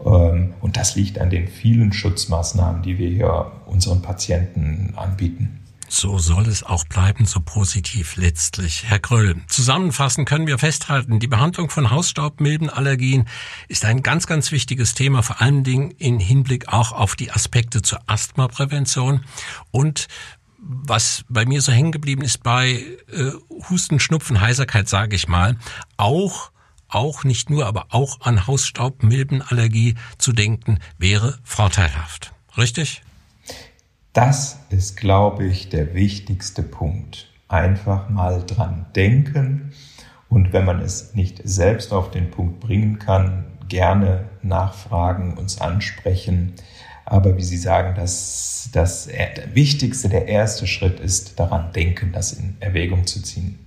Ähm, 0.04 0.54
und 0.60 0.76
das 0.76 0.96
liegt 0.96 1.18
an 1.18 1.30
den 1.30 1.48
vielen 1.48 1.92
Schutzmaßnahmen, 1.92 2.82
die 2.82 2.98
wir 2.98 3.08
hier 3.08 3.52
unseren 3.66 4.02
Patienten 4.02 4.94
anbieten. 4.96 5.60
So 5.88 6.18
soll 6.18 6.48
es 6.48 6.64
auch 6.64 6.84
bleiben, 6.84 7.26
so 7.26 7.40
positiv 7.40 8.16
letztlich. 8.16 8.84
Herr 8.86 8.98
Kröll, 8.98 9.36
zusammenfassend 9.46 10.28
können 10.28 10.48
wir 10.48 10.58
festhalten, 10.58 11.20
die 11.20 11.28
Behandlung 11.28 11.70
von 11.70 11.90
Hausstaubmilbenallergien 11.90 13.28
ist 13.68 13.84
ein 13.84 14.02
ganz, 14.02 14.26
ganz 14.26 14.50
wichtiges 14.50 14.94
Thema, 14.94 15.22
vor 15.22 15.40
allen 15.40 15.62
Dingen 15.62 15.92
in 15.92 16.18
Hinblick 16.18 16.72
auch 16.72 16.90
auf 16.90 17.14
die 17.14 17.30
Aspekte 17.30 17.82
zur 17.82 18.00
Asthmaprävention 18.06 19.24
und 19.70 20.08
was 20.58 21.24
bei 21.28 21.46
mir 21.46 21.62
so 21.62 21.70
hängen 21.70 21.92
geblieben 21.92 22.22
ist 22.22 22.42
bei 22.42 22.82
äh, 23.12 23.30
Husten, 23.70 24.00
Schnupfen, 24.00 24.40
Heiserkeit, 24.40 24.88
sage 24.88 25.14
ich 25.14 25.28
mal, 25.28 25.56
auch 25.96 26.50
auch 26.88 27.24
nicht 27.24 27.50
nur, 27.50 27.66
aber 27.66 27.86
auch 27.90 28.20
an 28.20 28.46
Hausstaubmilbenallergie 28.46 29.94
zu 30.18 30.32
denken, 30.32 30.78
wäre 30.98 31.38
vorteilhaft. 31.42 32.32
Richtig? 32.56 33.02
Das 34.12 34.58
ist, 34.70 34.96
glaube 34.96 35.44
ich, 35.46 35.68
der 35.68 35.94
wichtigste 35.94 36.62
Punkt. 36.62 37.28
Einfach 37.48 38.08
mal 38.08 38.44
dran 38.46 38.86
denken 38.94 39.72
und 40.28 40.52
wenn 40.52 40.64
man 40.64 40.80
es 40.80 41.14
nicht 41.14 41.40
selbst 41.44 41.92
auf 41.92 42.10
den 42.10 42.30
Punkt 42.30 42.60
bringen 42.60 42.98
kann, 42.98 43.44
gerne 43.68 44.24
nachfragen, 44.42 45.36
uns 45.36 45.60
ansprechen. 45.60 46.54
Aber 47.04 47.36
wie 47.36 47.42
Sie 47.42 47.56
sagen, 47.56 47.94
das, 47.94 48.70
das 48.72 49.06
der 49.06 49.54
wichtigste, 49.54 50.08
der 50.08 50.26
erste 50.26 50.66
Schritt 50.66 50.98
ist 50.98 51.38
daran 51.38 51.72
denken, 51.72 52.12
das 52.12 52.32
in 52.32 52.56
Erwägung 52.60 53.06
zu 53.06 53.22
ziehen. 53.22 53.65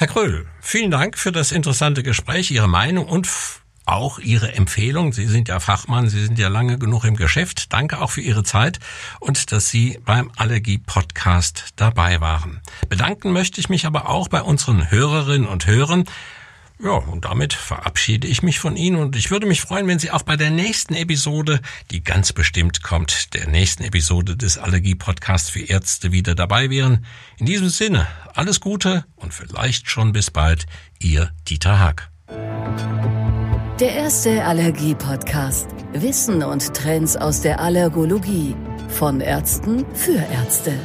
Herr 0.00 0.06
Kröll, 0.06 0.46
vielen 0.60 0.92
Dank 0.92 1.18
für 1.18 1.32
das 1.32 1.50
interessante 1.50 2.04
Gespräch, 2.04 2.52
Ihre 2.52 2.68
Meinung 2.68 3.06
und 3.06 3.28
auch 3.84 4.20
Ihre 4.20 4.52
Empfehlung. 4.52 5.12
Sie 5.12 5.26
sind 5.26 5.48
ja 5.48 5.58
Fachmann, 5.58 6.08
Sie 6.08 6.24
sind 6.24 6.38
ja 6.38 6.46
lange 6.46 6.78
genug 6.78 7.02
im 7.02 7.16
Geschäft. 7.16 7.72
Danke 7.72 8.00
auch 8.00 8.12
für 8.12 8.20
Ihre 8.20 8.44
Zeit 8.44 8.78
und 9.18 9.50
dass 9.50 9.70
Sie 9.70 9.98
beim 10.04 10.30
Allergie-Podcast 10.36 11.70
dabei 11.74 12.20
waren. 12.20 12.60
Bedanken 12.88 13.32
möchte 13.32 13.58
ich 13.58 13.70
mich 13.70 13.86
aber 13.86 14.08
auch 14.08 14.28
bei 14.28 14.40
unseren 14.40 14.88
Hörerinnen 14.88 15.48
und 15.48 15.66
Hörern. 15.66 16.04
Ja, 16.80 16.92
und 16.92 17.24
damit 17.24 17.54
verabschiede 17.54 18.28
ich 18.28 18.42
mich 18.42 18.60
von 18.60 18.76
Ihnen 18.76 18.96
und 18.96 19.16
ich 19.16 19.32
würde 19.32 19.46
mich 19.46 19.60
freuen, 19.60 19.88
wenn 19.88 19.98
Sie 19.98 20.12
auch 20.12 20.22
bei 20.22 20.36
der 20.36 20.50
nächsten 20.50 20.94
Episode, 20.94 21.60
die 21.90 22.04
ganz 22.04 22.32
bestimmt 22.32 22.84
kommt, 22.84 23.34
der 23.34 23.48
nächsten 23.48 23.82
Episode 23.82 24.36
des 24.36 24.58
Allergie-Podcasts 24.58 25.50
für 25.50 25.60
Ärzte 25.62 26.12
wieder 26.12 26.36
dabei 26.36 26.70
wären. 26.70 27.04
In 27.38 27.46
diesem 27.46 27.68
Sinne, 27.68 28.06
alles 28.32 28.60
Gute 28.60 29.04
und 29.16 29.34
vielleicht 29.34 29.90
schon 29.90 30.12
bis 30.12 30.30
bald, 30.30 30.66
Ihr 31.00 31.32
Dieter 31.48 31.80
Haag. 31.80 32.10
Der 33.80 33.92
erste 33.94 34.44
Allergie-Podcast. 34.44 35.68
Wissen 35.94 36.44
und 36.44 36.74
Trends 36.74 37.16
aus 37.16 37.40
der 37.40 37.58
Allergologie. 37.58 38.54
Von 38.88 39.20
Ärzten 39.20 39.84
für 39.94 40.18
Ärzte. 40.32 40.78